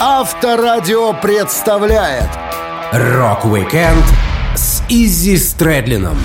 Авторадио 0.00 1.12
представляет 1.12 2.28
Рок-викенд 2.92 4.04
с 4.56 4.82
Иззи 4.88 5.36
Стрэдлином. 5.36 6.16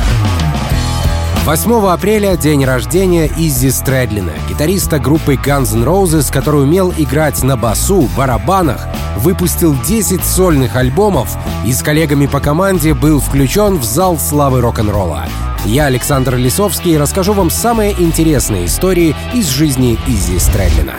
8 1.45 1.87
апреля— 1.87 2.35
день 2.37 2.65
рождения 2.65 3.27
Иззи 3.27 3.69
Стрэдлина, 3.69 4.31
гитариста 4.49 4.99
группы 4.99 5.35
Guns 5.35 5.75
N' 5.75 5.83
Roses, 5.83 6.33
который 6.33 6.63
умел 6.63 6.91
играть 6.97 7.43
на 7.43 7.55
басу, 7.57 8.09
барабанах, 8.17 8.87
выпустил 9.17 9.75
10 9.87 10.25
сольных 10.25 10.75
альбомов 10.75 11.37
и 11.65 11.71
с 11.71 11.83
коллегами 11.83 12.25
по 12.25 12.39
команде 12.39 12.95
был 12.95 13.19
включен 13.19 13.77
в 13.77 13.83
зал 13.83 14.17
славы 14.17 14.61
рок-н-ролла. 14.61 15.25
Я, 15.63 15.85
Александр 15.85 16.35
Лисовский, 16.35 16.97
расскажу 16.97 17.33
вам 17.33 17.51
самые 17.51 17.93
интересные 18.01 18.65
истории 18.65 19.15
из 19.33 19.47
жизни 19.47 19.99
Иззи 20.07 20.39
Стрэдлина. 20.39 20.95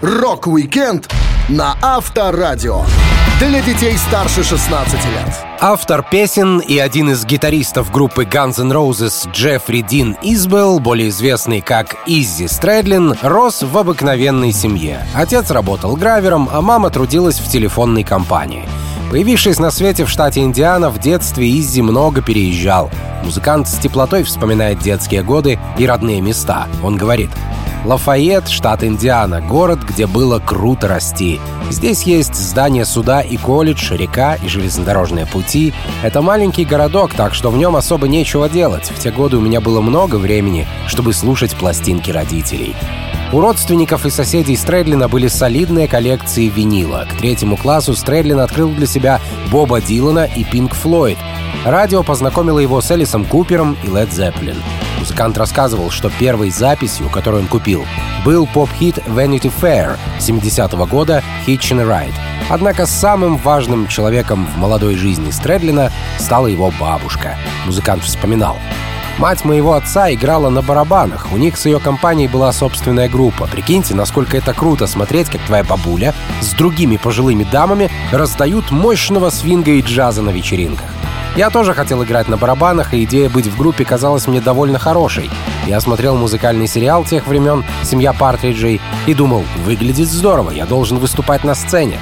Рок-викенд 0.00 1.08
на 1.48 1.76
Авторадио. 1.82 2.84
Для 3.38 3.60
детей 3.60 3.98
старше 3.98 4.42
16 4.42 4.94
лет. 4.94 5.44
Автор 5.60 6.02
песен 6.02 6.58
и 6.60 6.78
один 6.78 7.10
из 7.10 7.24
гитаристов 7.26 7.90
группы 7.90 8.24
Guns 8.24 8.60
N' 8.60 8.72
Roses 8.72 9.30
Джеффри 9.30 9.82
Дин 9.82 10.16
Избелл, 10.22 10.78
более 10.78 11.08
известный 11.08 11.60
как 11.60 11.96
Иззи 12.06 12.46
Стрэдлин, 12.46 13.14
рос 13.22 13.62
в 13.62 13.76
обыкновенной 13.76 14.52
семье. 14.52 15.06
Отец 15.14 15.50
работал 15.50 15.96
гравером, 15.96 16.48
а 16.50 16.62
мама 16.62 16.88
трудилась 16.88 17.40
в 17.40 17.50
телефонной 17.50 18.04
компании. 18.04 18.66
Появившись 19.10 19.58
на 19.58 19.70
свете 19.70 20.06
в 20.06 20.10
штате 20.10 20.40
Индиана, 20.40 20.88
в 20.88 20.98
детстве 20.98 21.50
Иззи 21.60 21.82
много 21.82 22.22
переезжал. 22.22 22.90
Музыкант 23.22 23.68
с 23.68 23.78
теплотой 23.78 24.22
вспоминает 24.22 24.78
детские 24.78 25.22
годы 25.22 25.58
и 25.76 25.86
родные 25.86 26.22
места. 26.22 26.68
Он 26.82 26.96
говорит, 26.96 27.30
Лафайет, 27.84 28.48
штат 28.48 28.82
Индиана, 28.82 29.42
город, 29.42 29.80
где 29.82 30.06
было 30.06 30.38
круто 30.38 30.88
расти. 30.88 31.38
Здесь 31.70 32.04
есть 32.04 32.34
здание 32.34 32.86
суда 32.86 33.20
и 33.20 33.36
колледж, 33.36 33.92
река 33.92 34.36
и 34.36 34.48
железнодорожные 34.48 35.26
пути. 35.26 35.74
Это 36.02 36.22
маленький 36.22 36.64
городок, 36.64 37.12
так 37.12 37.34
что 37.34 37.50
в 37.50 37.58
нем 37.58 37.76
особо 37.76 38.08
нечего 38.08 38.48
делать. 38.48 38.90
В 38.90 38.98
те 38.98 39.10
годы 39.10 39.36
у 39.36 39.40
меня 39.42 39.60
было 39.60 39.82
много 39.82 40.16
времени, 40.16 40.66
чтобы 40.86 41.12
слушать 41.12 41.54
пластинки 41.54 42.10
родителей. 42.10 42.74
У 43.32 43.40
родственников 43.40 44.06
и 44.06 44.10
соседей 44.10 44.56
Стрэдлина 44.56 45.08
были 45.08 45.28
солидные 45.28 45.86
коллекции 45.86 46.48
винила. 46.48 47.06
К 47.10 47.18
третьему 47.18 47.56
классу 47.58 47.94
Стрэдлин 47.94 48.40
открыл 48.40 48.70
для 48.70 48.86
себя 48.86 49.20
Боба 49.50 49.82
Дилана 49.82 50.24
и 50.24 50.44
Пинк 50.44 50.74
Флойд. 50.74 51.18
Радио 51.66 52.02
познакомило 52.02 52.60
его 52.60 52.80
с 52.80 52.90
Элисом 52.90 53.24
Купером 53.24 53.76
и 53.82 53.88
Лед 53.88 54.12
Зеппелин. 54.12 54.56
Музыкант 55.04 55.36
рассказывал, 55.36 55.90
что 55.90 56.08
первой 56.08 56.48
записью, 56.48 57.10
которую 57.10 57.42
он 57.42 57.46
купил, 57.46 57.84
был 58.24 58.46
поп-хит 58.46 58.96
Vanity 59.06 59.52
Fair 59.60 59.98
70-го 60.18 60.86
года 60.86 61.22
«Hitch 61.46 61.72
and 61.72 61.86
Ride». 61.86 62.14
Однако 62.48 62.86
самым 62.86 63.36
важным 63.36 63.86
человеком 63.86 64.46
в 64.46 64.56
молодой 64.56 64.94
жизни 64.94 65.30
Стрэдлина 65.30 65.90
стала 66.18 66.46
его 66.46 66.72
бабушка. 66.80 67.36
Музыкант 67.66 68.02
вспоминал. 68.02 68.56
Мать 69.18 69.44
моего 69.44 69.74
отца 69.74 70.10
играла 70.10 70.48
на 70.48 70.62
барабанах. 70.62 71.26
У 71.34 71.36
них 71.36 71.58
с 71.58 71.66
ее 71.66 71.80
компанией 71.80 72.28
была 72.28 72.50
собственная 72.50 73.10
группа. 73.10 73.46
Прикиньте, 73.46 73.94
насколько 73.94 74.38
это 74.38 74.54
круто 74.54 74.86
смотреть, 74.86 75.28
как 75.28 75.42
твоя 75.42 75.64
бабуля 75.64 76.14
с 76.40 76.54
другими 76.54 76.96
пожилыми 76.96 77.44
дамами 77.44 77.90
раздают 78.10 78.70
мощного 78.70 79.28
свинга 79.28 79.72
и 79.72 79.82
джаза 79.82 80.22
на 80.22 80.30
вечеринках. 80.30 80.88
Я 81.36 81.50
тоже 81.50 81.74
хотел 81.74 82.04
играть 82.04 82.28
на 82.28 82.36
барабанах, 82.36 82.94
и 82.94 83.02
идея 83.02 83.28
быть 83.28 83.48
в 83.48 83.58
группе 83.58 83.84
казалась 83.84 84.28
мне 84.28 84.40
довольно 84.40 84.78
хорошей. 84.78 85.30
Я 85.66 85.80
смотрел 85.80 86.16
музыкальный 86.16 86.68
сериал 86.68 87.04
тех 87.04 87.26
времен 87.26 87.64
«Семья 87.82 88.12
Партриджей» 88.12 88.80
и 89.06 89.14
думал, 89.14 89.42
выглядит 89.64 90.08
здорово, 90.08 90.52
я 90.52 90.64
должен 90.64 90.98
выступать 90.98 91.42
на 91.42 91.56
сцене. 91.56 91.98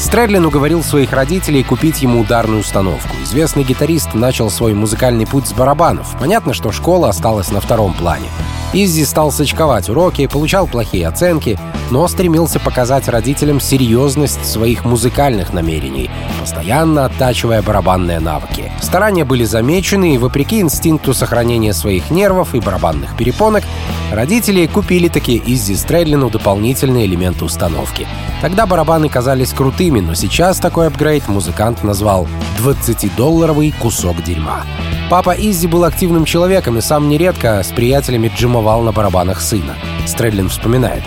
Стрэдлин 0.00 0.44
уговорил 0.46 0.82
своих 0.82 1.12
родителей 1.12 1.62
купить 1.62 2.02
ему 2.02 2.22
ударную 2.22 2.60
установку. 2.60 3.14
Известный 3.22 3.62
гитарист 3.62 4.14
начал 4.14 4.50
свой 4.50 4.74
музыкальный 4.74 5.26
путь 5.26 5.46
с 5.46 5.52
барабанов. 5.52 6.16
Понятно, 6.18 6.52
что 6.52 6.72
школа 6.72 7.10
осталась 7.10 7.52
на 7.52 7.60
втором 7.60 7.94
плане. 7.94 8.30
Иззи 8.72 9.02
стал 9.04 9.32
сочковать 9.32 9.88
уроки, 9.88 10.28
получал 10.28 10.68
плохие 10.68 11.08
оценки, 11.08 11.58
но 11.90 12.06
стремился 12.06 12.60
показать 12.60 13.08
родителям 13.08 13.58
серьезность 13.58 14.46
своих 14.46 14.84
музыкальных 14.84 15.52
намерений, 15.52 16.08
постоянно 16.40 17.06
оттачивая 17.06 17.62
барабанные 17.62 18.20
навыки. 18.20 18.70
Старания 18.80 19.24
были 19.24 19.42
замечены, 19.42 20.14
и 20.14 20.18
вопреки 20.18 20.60
инстинкту 20.60 21.14
сохранения 21.14 21.72
своих 21.72 22.12
нервов 22.12 22.54
и 22.54 22.60
барабанных 22.60 23.16
перепонок, 23.16 23.64
родители 24.12 24.66
купили 24.66 25.08
такие 25.08 25.42
Иззи 25.44 25.74
Стрэдлину 25.74 26.30
дополнительные 26.30 27.06
элементы 27.06 27.44
установки. 27.44 28.06
Тогда 28.40 28.66
барабаны 28.66 29.08
казались 29.08 29.52
крутыми, 29.52 29.98
но 29.98 30.14
сейчас 30.14 30.58
такой 30.58 30.86
апгрейд 30.86 31.26
музыкант 31.26 31.82
назвал 31.82 32.28
20-долларовый 32.60 33.74
кусок 33.80 34.22
дерьма. 34.22 34.64
Папа 35.10 35.34
Иззи 35.36 35.66
был 35.66 35.82
активным 35.82 36.24
человеком 36.24 36.78
и 36.78 36.80
сам 36.80 37.08
нередко 37.08 37.64
с 37.64 37.72
приятелями 37.72 38.28
джимовал 38.60 38.82
на 38.82 38.92
барабанах 38.92 39.40
сына. 39.40 39.74
Стрэдлин 40.06 40.50
вспоминает. 40.50 41.02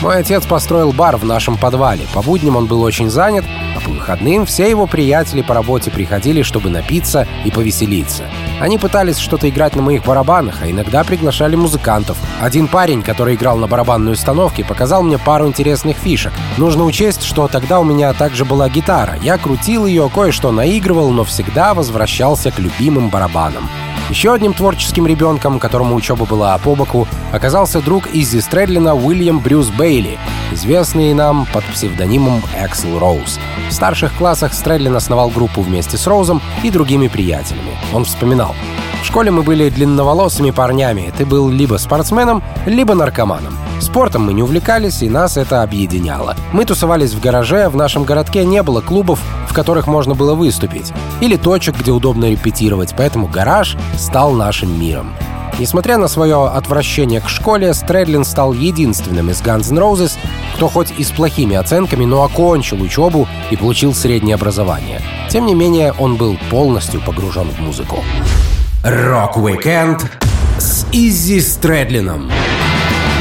Мой 0.00 0.18
отец 0.18 0.46
построил 0.46 0.92
бар 0.92 1.16
в 1.16 1.24
нашем 1.24 1.56
подвале. 1.56 2.06
По 2.14 2.22
будням 2.22 2.54
он 2.54 2.66
был 2.66 2.82
очень 2.82 3.10
занят, 3.10 3.44
а 3.76 3.80
по 3.80 3.90
выходным 3.90 4.46
все 4.46 4.70
его 4.70 4.86
приятели 4.86 5.42
по 5.42 5.54
работе 5.54 5.90
приходили, 5.90 6.42
чтобы 6.42 6.70
напиться 6.70 7.26
и 7.44 7.50
повеселиться. 7.50 8.30
Они 8.60 8.78
пытались 8.78 9.18
что-то 9.18 9.48
играть 9.48 9.74
на 9.74 9.82
моих 9.82 10.04
барабанах, 10.04 10.62
а 10.62 10.70
иногда 10.70 11.02
приглашали 11.02 11.56
музыкантов. 11.56 12.16
Один 12.40 12.68
парень, 12.68 13.02
который 13.02 13.34
играл 13.34 13.56
на 13.56 13.66
барабанной 13.66 14.12
установке, 14.12 14.64
показал 14.64 15.02
мне 15.02 15.18
пару 15.18 15.48
интересных 15.48 15.96
фишек. 15.96 16.32
Нужно 16.58 16.84
учесть, 16.84 17.24
что 17.24 17.48
тогда 17.48 17.80
у 17.80 17.84
меня 17.84 18.12
также 18.12 18.44
была 18.44 18.68
гитара. 18.68 19.16
Я 19.20 19.36
крутил 19.36 19.84
ее, 19.84 20.08
кое-что 20.14 20.52
наигрывал, 20.52 21.10
но 21.10 21.24
всегда 21.24 21.74
возвращался 21.74 22.52
к 22.52 22.60
любимым 22.60 23.08
барабанам. 23.08 23.68
Еще 24.10 24.32
одним 24.32 24.54
творческим 24.54 25.06
ребенком, 25.06 25.58
которому 25.58 25.94
учеба 25.94 26.24
была 26.24 26.56
по 26.56 26.74
боку, 26.74 27.06
оказался 27.30 27.82
друг 27.82 28.08
Изи 28.14 28.40
Стрэдлина 28.40 28.94
Уильям 28.94 29.38
Брюс 29.38 29.68
Бейли, 29.88 30.18
известный 30.52 31.14
нам 31.14 31.46
под 31.50 31.64
псевдонимом 31.64 32.42
Эксел 32.62 32.98
Роуз. 32.98 33.40
В 33.70 33.72
старших 33.72 34.12
классах 34.18 34.52
Стрэдлин 34.52 34.94
основал 34.94 35.30
группу 35.30 35.62
вместе 35.62 35.96
с 35.96 36.06
Роузом 36.06 36.42
и 36.62 36.70
другими 36.70 37.08
приятелями. 37.08 37.70
Он 37.94 38.04
вспоминал. 38.04 38.54
В 39.02 39.06
школе 39.06 39.30
мы 39.30 39.42
были 39.42 39.70
длинноволосыми 39.70 40.50
парнями. 40.50 41.10
Ты 41.16 41.24
был 41.24 41.48
либо 41.48 41.78
спортсменом, 41.78 42.42
либо 42.66 42.92
наркоманом. 42.92 43.56
Спортом 43.80 44.26
мы 44.26 44.34
не 44.34 44.42
увлекались, 44.42 45.00
и 45.00 45.08
нас 45.08 45.38
это 45.38 45.62
объединяло. 45.62 46.36
Мы 46.52 46.66
тусовались 46.66 47.14
в 47.14 47.20
гараже, 47.22 47.70
в 47.70 47.76
нашем 47.76 48.04
городке 48.04 48.44
не 48.44 48.62
было 48.62 48.82
клубов, 48.82 49.20
в 49.48 49.54
которых 49.54 49.86
можно 49.86 50.14
было 50.14 50.34
выступить, 50.34 50.92
или 51.22 51.36
точек, 51.36 51.78
где 51.78 51.92
удобно 51.92 52.26
репетировать, 52.26 52.92
поэтому 52.94 53.26
гараж 53.26 53.74
стал 53.96 54.32
нашим 54.32 54.78
миром. 54.78 55.14
Несмотря 55.58 55.98
на 55.98 56.06
свое 56.06 56.46
отвращение 56.46 57.20
к 57.20 57.28
школе, 57.28 57.74
Стрэдлин 57.74 58.24
стал 58.24 58.52
единственным 58.52 59.30
из 59.30 59.42
Guns 59.42 59.72
N' 59.72 59.78
Roses, 59.78 60.16
кто 60.54 60.68
хоть 60.68 60.92
и 60.96 61.02
с 61.02 61.10
плохими 61.10 61.56
оценками, 61.56 62.04
но 62.04 62.22
окончил 62.22 62.80
учебу 62.80 63.26
и 63.50 63.56
получил 63.56 63.92
среднее 63.92 64.36
образование. 64.36 65.00
Тем 65.28 65.46
не 65.46 65.54
менее, 65.54 65.92
он 65.98 66.16
был 66.16 66.38
полностью 66.50 67.00
погружен 67.00 67.48
в 67.50 67.58
музыку. 67.60 67.98
Рок-викенд 68.84 70.06
с 70.58 70.86
Иззи 70.92 71.40
Стрэдлином 71.40 72.30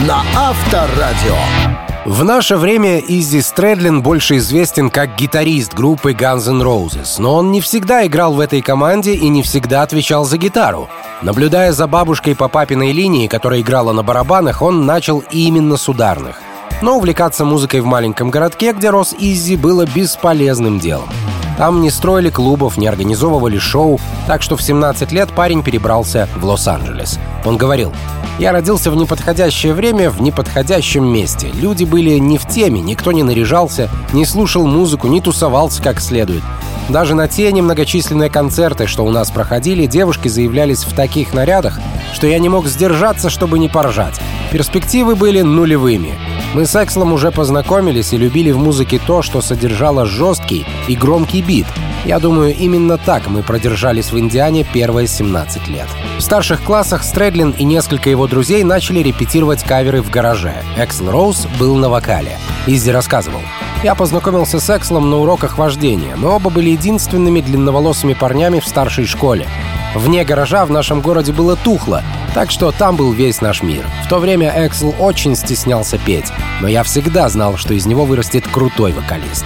на 0.08 0.22
Авторадио. 0.36 1.77
В 2.08 2.24
наше 2.24 2.56
время 2.56 3.00
Иззи 3.00 3.42
Стрэдлин 3.42 4.02
больше 4.02 4.38
известен 4.38 4.90
как 4.90 5.18
гитарист 5.18 5.74
группы 5.74 6.14
Guns 6.14 6.50
N' 6.50 6.62
Roses, 6.62 7.16
но 7.20 7.36
он 7.36 7.52
не 7.52 7.60
всегда 7.60 8.08
играл 8.08 8.34
в 8.34 8.40
этой 8.40 8.62
команде 8.62 9.14
и 9.14 9.28
не 9.28 9.44
всегда 9.44 9.82
отвечал 9.82 10.24
за 10.24 10.38
гитару. 10.38 10.88
Наблюдая 11.22 11.74
за 11.74 11.86
бабушкой 11.86 12.34
по 12.34 12.48
папиной 12.48 12.94
линии, 12.94 13.28
которая 13.28 13.60
играла 13.60 13.92
на 13.92 14.04
барабанах, 14.04 14.62
он 14.62 14.86
начал 14.86 15.22
именно 15.32 15.76
с 15.76 15.90
ударных. 15.90 16.40
Но 16.82 16.96
увлекаться 16.96 17.44
музыкой 17.44 17.82
в 17.82 17.86
маленьком 17.86 18.30
городке, 18.30 18.72
где 18.72 18.90
рос 18.90 19.14
Изи, 19.20 19.58
было 19.58 19.86
бесполезным 19.86 20.80
делом. 20.80 21.10
Там 21.58 21.82
не 21.82 21.90
строили 21.90 22.30
клубов, 22.30 22.78
не 22.78 22.88
организовывали 22.88 23.58
шоу, 23.58 24.00
так 24.28 24.42
что 24.42 24.56
в 24.56 24.62
17 24.62 25.12
лет 25.12 25.30
парень 25.30 25.64
перебрался 25.64 26.30
в 26.36 26.46
Лос-Анджелес. 26.46 27.20
Он 27.46 27.58
говорил, 27.58 27.92
«Я 28.38 28.52
родился 28.52 28.92
в 28.92 28.96
неподходящее 28.96 29.74
время, 29.74 30.12
в 30.12 30.22
неподходящем 30.22 31.06
месте. 31.06 31.50
Люди 31.54 31.84
были 31.84 32.20
не 32.20 32.38
в 32.38 32.48
теме, 32.48 32.80
никто 32.80 33.12
не 33.12 33.24
наряжался, 33.24 33.90
не 34.14 34.26
слушал 34.26 34.68
музыку, 34.68 35.08
не 35.08 35.20
тусовался 35.20 35.82
как 35.82 36.00
следует. 36.00 36.44
Даже 36.90 37.16
на 37.16 37.28
те 37.28 37.52
немногочисленные 37.52 38.30
концерты, 38.30 38.88
что 38.88 39.04
у 39.04 39.10
нас 39.10 39.32
проходили, 39.32 39.88
девушки 39.88 40.28
заявлялись 40.28 40.86
в 40.86 40.96
таких 40.96 41.34
нарядах, 41.34 41.80
что 42.14 42.28
я 42.28 42.40
не 42.40 42.48
мог 42.48 42.68
сдержаться, 42.68 43.30
чтобы 43.30 43.60
не 43.60 43.68
поржать. 43.68 44.20
Перспективы 44.52 45.16
были 45.16 45.42
нулевыми. 45.42 46.14
Мы 46.54 46.66
с 46.66 46.76
Экслом 46.76 47.14
уже 47.14 47.32
познакомились 47.32 48.14
и 48.14 48.18
любили 48.18 48.52
в 48.52 48.58
музыке 48.58 49.00
то, 49.06 49.22
что 49.22 49.42
содержало 49.42 50.06
жесткий 50.06 50.66
и 50.88 50.96
громкий 50.96 51.42
бит. 51.42 51.68
Я 52.06 52.20
думаю, 52.20 52.56
именно 52.56 52.98
так 52.98 53.28
мы 53.28 53.44
продержались 53.44 54.12
в 54.12 54.18
Индиане 54.18 54.64
первые 54.64 55.08
17 55.08 55.68
лет. 55.68 55.88
В 56.18 56.22
старших 56.22 56.64
классах 56.64 57.04
Стрэдлин 57.04 57.52
и 57.52 57.66
несколько 57.66 58.10
его 58.10 58.28
друзей 58.28 58.64
начали 58.64 59.00
репетировать 59.00 59.64
каверы 59.64 60.02
в 60.02 60.10
гараже. 60.10 60.64
Эксел 60.78 61.12
Роуз 61.12 61.48
был 61.60 61.76
на 61.76 61.90
вокале. 61.90 62.38
Изи 62.66 62.92
рассказывал. 62.92 63.42
Я 63.84 63.94
познакомился 63.94 64.60
с 64.60 64.70
Экслом 64.76 65.10
на 65.10 65.18
уроках 65.18 65.58
вождения. 65.58 66.16
Мы 66.16 66.30
оба 66.30 66.50
были 66.50 66.70
единственными 66.70 67.42
длинноволосыми 67.42 68.14
парнями 68.14 68.60
в 68.60 68.68
старшей 68.68 69.06
школе. 69.06 69.48
Вне 69.94 70.24
гаража 70.24 70.66
в 70.66 70.72
нашем 70.72 71.02
городе 71.02 71.34
было 71.34 71.56
тухло, 71.56 72.04
так 72.38 72.52
что 72.52 72.72
там 72.72 72.98
был 72.98 73.14
весь 73.14 73.42
наш 73.42 73.64
мир. 73.64 73.84
В 74.06 74.10
то 74.10 74.20
время 74.20 74.54
Эксел 74.56 74.94
очень 75.00 75.36
стеснялся 75.36 75.98
петь, 75.98 76.32
но 76.62 76.68
я 76.68 76.84
всегда 76.84 77.30
знал, 77.30 77.58
что 77.58 77.74
из 77.74 77.88
него 77.88 78.06
вырастет 78.06 78.48
крутой 78.48 78.92
вокалист. 78.92 79.44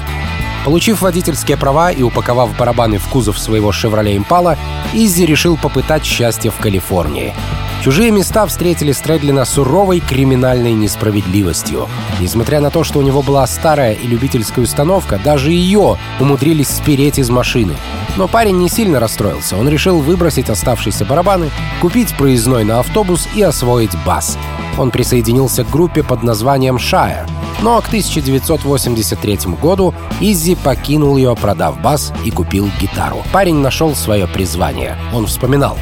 Получив 0.65 1.01
водительские 1.01 1.55
права 1.55 1.89
и 1.91 2.03
упаковав 2.03 2.53
барабаны 2.57 2.97
в 2.97 3.07
кузов 3.07 3.39
своего 3.39 3.71
«Шевроле 3.71 4.17
Импала», 4.17 4.57
Изи 4.91 5.25
решил 5.25 5.55
попытать 5.55 6.03
счастье 6.03 6.51
в 6.51 6.57
Калифорнии. 6.57 7.33
Чужие 7.81 8.11
места 8.11 8.45
встретили 8.45 8.91
Стрэдлина 8.91 9.43
суровой 9.43 10.01
криминальной 10.01 10.73
несправедливостью. 10.73 11.89
Несмотря 12.19 12.61
на 12.61 12.69
то, 12.69 12.83
что 12.83 12.99
у 12.99 13.01
него 13.01 13.23
была 13.23 13.47
старая 13.47 13.93
и 13.93 14.05
любительская 14.05 14.63
установка, 14.63 15.19
даже 15.23 15.51
ее 15.51 15.97
умудрились 16.19 16.67
спереть 16.69 17.17
из 17.17 17.31
машины. 17.31 17.75
Но 18.17 18.27
парень 18.27 18.59
не 18.59 18.69
сильно 18.69 18.99
расстроился. 18.99 19.57
Он 19.57 19.67
решил 19.67 19.99
выбросить 19.99 20.51
оставшиеся 20.51 21.05
барабаны, 21.05 21.49
купить 21.81 22.15
проездной 22.15 22.65
на 22.65 22.79
автобус 22.79 23.27
и 23.33 23.41
освоить 23.41 23.97
бас. 24.05 24.37
Он 24.77 24.91
присоединился 24.91 25.63
к 25.63 25.71
группе 25.71 26.03
под 26.03 26.21
названием 26.21 26.77
«Шайер», 26.77 27.25
но 27.61 27.81
к 27.81 27.87
1983 27.87 29.39
году 29.59 29.95
Изи 30.19 30.53
покинул 30.53 31.17
ее, 31.17 31.35
продав 31.35 31.81
бас 31.81 32.13
и 32.23 32.29
купил 32.29 32.69
гитару. 32.79 33.23
Парень 33.31 33.57
нашел 33.57 33.95
свое 33.95 34.27
призвание. 34.27 34.97
Он 35.13 35.25
вспоминал. 35.25 35.79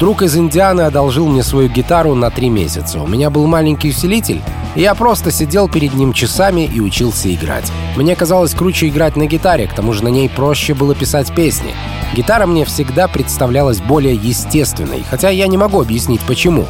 Друг 0.00 0.22
из 0.22 0.36
Индианы 0.36 0.82
одолжил 0.82 1.28
мне 1.28 1.44
свою 1.44 1.68
гитару 1.68 2.14
на 2.14 2.28
три 2.30 2.48
месяца. 2.48 3.00
У 3.00 3.06
меня 3.06 3.30
был 3.30 3.46
маленький 3.46 3.90
усилитель, 3.90 4.42
и 4.74 4.80
я 4.80 4.94
просто 4.96 5.30
сидел 5.30 5.68
перед 5.68 5.94
ним 5.94 6.12
часами 6.12 6.66
и 6.66 6.80
учился 6.80 7.32
играть. 7.32 7.70
Мне 7.96 8.16
казалось 8.16 8.54
круче 8.54 8.88
играть 8.88 9.14
на 9.14 9.26
гитаре, 9.26 9.68
к 9.68 9.72
тому 9.72 9.92
же 9.92 10.02
на 10.02 10.08
ней 10.08 10.28
проще 10.28 10.74
было 10.74 10.96
писать 10.96 11.32
песни. 11.32 11.74
Гитара 12.12 12.46
мне 12.46 12.64
всегда 12.64 13.06
представлялась 13.06 13.80
более 13.80 14.16
естественной, 14.16 15.04
хотя 15.08 15.30
я 15.30 15.46
не 15.46 15.56
могу 15.56 15.80
объяснить 15.80 16.20
почему. 16.22 16.66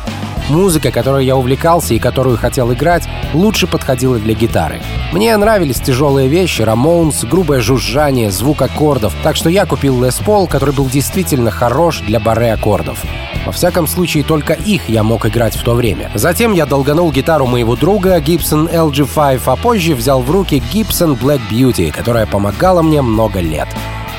Музыка, 0.49 0.91
которой 0.91 1.25
я 1.25 1.37
увлекался 1.37 1.95
и 1.95 1.99
которую 1.99 2.37
хотел 2.37 2.73
играть, 2.73 3.09
лучше 3.33 3.67
подходила 3.67 4.19
для 4.19 4.35
гитары. 4.35 4.81
Мне 5.13 5.37
нравились 5.37 5.81
тяжелые 5.81 6.29
вещи, 6.29 6.63
рамоунс, 6.63 7.25
грубое 7.25 7.61
жужжание, 7.61 8.31
звук 8.31 8.63
аккордов, 8.63 9.15
так 9.23 9.37
что 9.37 9.49
я 9.49 9.65
купил 9.65 10.03
Лес 10.05 10.17
Пол, 10.19 10.47
который 10.47 10.75
был 10.75 10.87
действительно 10.87 11.51
хорош 11.51 12.01
для 12.01 12.21
баре 12.21 12.53
аккордов. 12.53 12.99
Во 13.47 13.53
всяком 13.53 13.87
случае, 13.87 14.25
только 14.25 14.55
их 14.55 14.89
я 14.89 15.03
мог 15.03 15.27
играть 15.27 15.57
в 15.57 15.63
то 15.63 15.75
время. 15.75 16.11
Затем 16.15 16.53
я 16.53 16.67
долганул 16.67 17.13
гитару 17.13 17.47
моего 17.47 17.77
друга 17.77 18.19
Gibson 18.19 18.73
LG5, 18.73 19.43
а 19.47 19.57
позже 19.57 19.95
взял 19.95 20.23
в 20.23 20.31
руки 20.31 20.63
Gibson 20.73 21.19
Black 21.19 21.41
Beauty, 21.51 21.91
которая 21.91 22.27
помогала 22.27 22.83
мне 22.83 23.03
много 23.03 23.41
лет. 23.41 23.69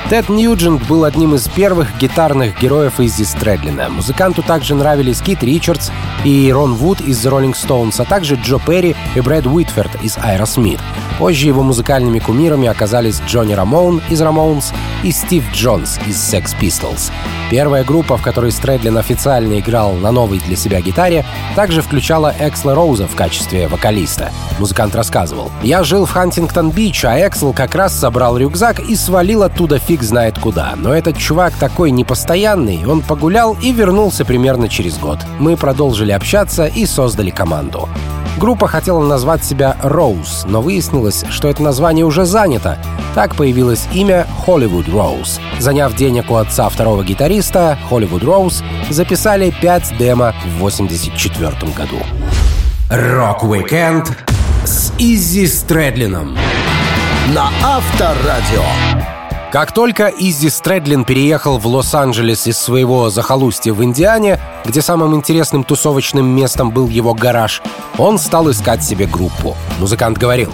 Тед 0.09 0.29
Ньюджент 0.29 0.87
был 0.87 1.03
одним 1.03 1.33
из 1.33 1.47
первых 1.47 1.97
гитарных 1.97 2.61
героев 2.61 2.99
Изи 2.99 3.25
Стрэдлина. 3.25 3.89
Музыканту 3.89 4.43
также 4.43 4.75
нравились 4.75 5.19
Кит 5.19 5.41
Ричардс 5.41 5.89
и 6.23 6.51
Рон 6.53 6.75
Вуд 6.75 7.01
из 7.01 7.25
The 7.25 7.31
Rolling 7.31 7.53
Stones, 7.53 7.95
а 7.99 8.05
также 8.05 8.35
Джо 8.35 8.59
Перри 8.59 8.95
и 9.15 9.21
Брэд 9.21 9.47
Уитфорд 9.47 10.03
из 10.03 10.17
Aerosmith. 10.17 10.79
Позже 11.17 11.47
его 11.47 11.63
музыкальными 11.63 12.19
кумирами 12.19 12.67
оказались 12.67 13.21
Джонни 13.25 13.53
Рамоун 13.53 14.01
из 14.09 14.21
Ramones 14.21 14.73
и 15.03 15.11
Стив 15.11 15.49
Джонс 15.53 15.97
из 16.05 16.17
Sex 16.17 16.55
Pistols. 16.59 17.11
Первая 17.49 17.83
группа, 17.83 18.17
в 18.17 18.21
которой 18.21 18.51
Стрэдлин 18.51 18.97
официально 18.97 19.59
играл 19.59 19.93
на 19.93 20.11
новой 20.11 20.39
для 20.39 20.55
себя 20.55 20.81
гитаре, 20.81 21.25
также 21.55 21.81
включала 21.81 22.33
Эксла 22.39 22.75
Роуза 22.75 23.07
в 23.07 23.15
качестве 23.15 23.67
вокалиста. 23.67 24.31
Музыкант 24.59 24.95
рассказывал. 24.95 25.51
«Я 25.63 25.83
жил 25.83 26.05
в 26.05 26.11
Хантингтон-Бич, 26.11 27.05
а 27.05 27.27
Эксел 27.27 27.53
как 27.53 27.75
раз 27.75 27.97
собрал 27.97 28.37
рюкзак 28.37 28.79
и 28.79 28.95
свалил 28.95 29.43
оттуда 29.43 29.79
фиг 29.79 30.01
знает 30.03 30.37
куда. 30.39 30.73
Но 30.75 30.93
этот 30.93 31.17
чувак 31.17 31.53
такой 31.53 31.91
непостоянный, 31.91 32.85
он 32.85 33.01
погулял 33.01 33.55
и 33.61 33.71
вернулся 33.71 34.25
примерно 34.25 34.67
через 34.67 34.97
год. 34.97 35.19
Мы 35.39 35.55
продолжили 35.55 36.11
общаться 36.11 36.65
и 36.65 36.85
создали 36.85 37.29
команду. 37.29 37.87
Группа 38.37 38.67
хотела 38.67 39.03
назвать 39.03 39.45
себя 39.45 39.77
Rose, 39.81 40.45
но 40.45 40.61
выяснилось, 40.61 41.23
что 41.29 41.47
это 41.47 41.63
название 41.63 42.05
уже 42.05 42.25
занято. 42.25 42.77
Так 43.13 43.35
появилось 43.35 43.87
имя 43.93 44.27
Hollywood 44.45 44.91
Rose. 44.91 45.39
Заняв 45.59 45.95
денег 45.95 46.29
у 46.29 46.35
отца 46.35 46.67
второго 46.67 47.03
гитариста, 47.03 47.77
Hollywood 47.89 48.23
Rose 48.23 48.63
записали 48.89 49.53
5 49.61 49.97
демо 49.97 50.33
в 50.59 50.65
1984 50.65 51.71
году. 51.71 51.97
Рок-викенд 52.89 54.11
с 54.65 54.91
Иззи 54.99 55.47
Стрэдлином 55.47 56.37
на 57.33 57.49
Авторадио. 57.63 59.14
Как 59.55 59.71
только 59.71 60.07
Иззи 60.07 60.49
Стрэдлин 60.49 61.05
переехал 61.05 61.59
в 61.59 61.65
Лос-Анджелес 61.65 62.45
из 62.45 62.57
своего 62.57 63.09
захолустья 63.09 63.71
в 63.71 63.81
Индиане, 63.81 64.37
где 64.65 64.81
самым 64.81 65.15
интересным 65.15 65.63
тусовочным 65.63 66.25
местом 66.25 66.71
был 66.71 66.89
его 66.89 67.13
гараж, 67.13 67.61
он 67.97 68.19
стал 68.19 68.51
искать 68.51 68.83
себе 68.83 69.05
группу. 69.05 69.55
Музыкант 69.79 70.17
говорил, 70.17 70.51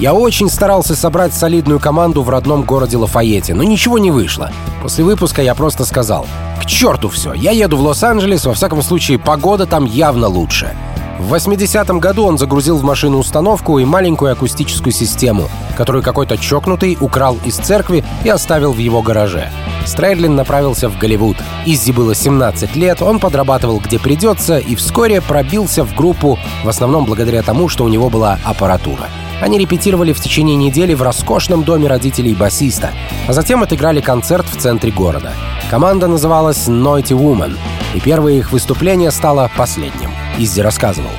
«Я 0.00 0.14
очень 0.14 0.50
старался 0.50 0.96
собрать 0.96 1.32
солидную 1.32 1.78
команду 1.78 2.22
в 2.22 2.28
родном 2.28 2.64
городе 2.64 2.96
Лафайете, 2.96 3.54
но 3.54 3.62
ничего 3.62 4.00
не 4.00 4.10
вышло. 4.10 4.50
После 4.82 5.04
выпуска 5.04 5.42
я 5.42 5.54
просто 5.54 5.84
сказал, 5.84 6.26
к 6.60 6.66
черту 6.66 7.08
все, 7.08 7.32
я 7.34 7.52
еду 7.52 7.76
в 7.76 7.82
Лос-Анджелес, 7.82 8.46
во 8.46 8.54
всяком 8.54 8.82
случае 8.82 9.20
погода 9.20 9.64
там 9.64 9.84
явно 9.84 10.26
лучше». 10.26 10.74
В 11.20 11.34
80-м 11.34 12.00
году 12.00 12.24
он 12.24 12.38
загрузил 12.38 12.78
в 12.78 12.82
машину 12.82 13.18
установку 13.18 13.78
и 13.78 13.84
маленькую 13.84 14.32
акустическую 14.32 14.90
систему, 14.90 15.50
которую 15.76 16.02
какой-то 16.02 16.38
чокнутый 16.38 16.96
украл 16.98 17.38
из 17.44 17.56
церкви 17.56 18.02
и 18.24 18.30
оставил 18.30 18.72
в 18.72 18.78
его 18.78 19.02
гараже. 19.02 19.50
Стрэдлин 19.84 20.34
направился 20.34 20.88
в 20.88 20.96
Голливуд. 20.98 21.36
Иззи 21.66 21.92
было 21.92 22.14
17 22.14 22.74
лет, 22.74 23.02
он 23.02 23.18
подрабатывал 23.20 23.80
где 23.80 23.98
придется 23.98 24.56
и 24.56 24.74
вскоре 24.74 25.20
пробился 25.20 25.84
в 25.84 25.94
группу, 25.94 26.38
в 26.64 26.68
основном 26.68 27.04
благодаря 27.04 27.42
тому, 27.42 27.68
что 27.68 27.84
у 27.84 27.88
него 27.88 28.08
была 28.08 28.38
аппаратура. 28.42 29.04
Они 29.42 29.58
репетировали 29.58 30.14
в 30.14 30.20
течение 30.20 30.56
недели 30.56 30.94
в 30.94 31.02
роскошном 31.02 31.64
доме 31.64 31.86
родителей 31.86 32.34
басиста, 32.34 32.92
а 33.28 33.34
затем 33.34 33.62
отыграли 33.62 34.00
концерт 34.00 34.46
в 34.50 34.56
центре 34.56 34.90
города. 34.90 35.32
Команда 35.70 36.06
называлась 36.06 36.66
Naughty 36.66 37.12
Woman, 37.12 37.58
и 37.94 38.00
первое 38.00 38.32
их 38.32 38.52
выступление 38.52 39.10
стало 39.10 39.50
последним. 39.54 40.09
Иззи 40.40 40.62
рассказывал. 40.62 41.10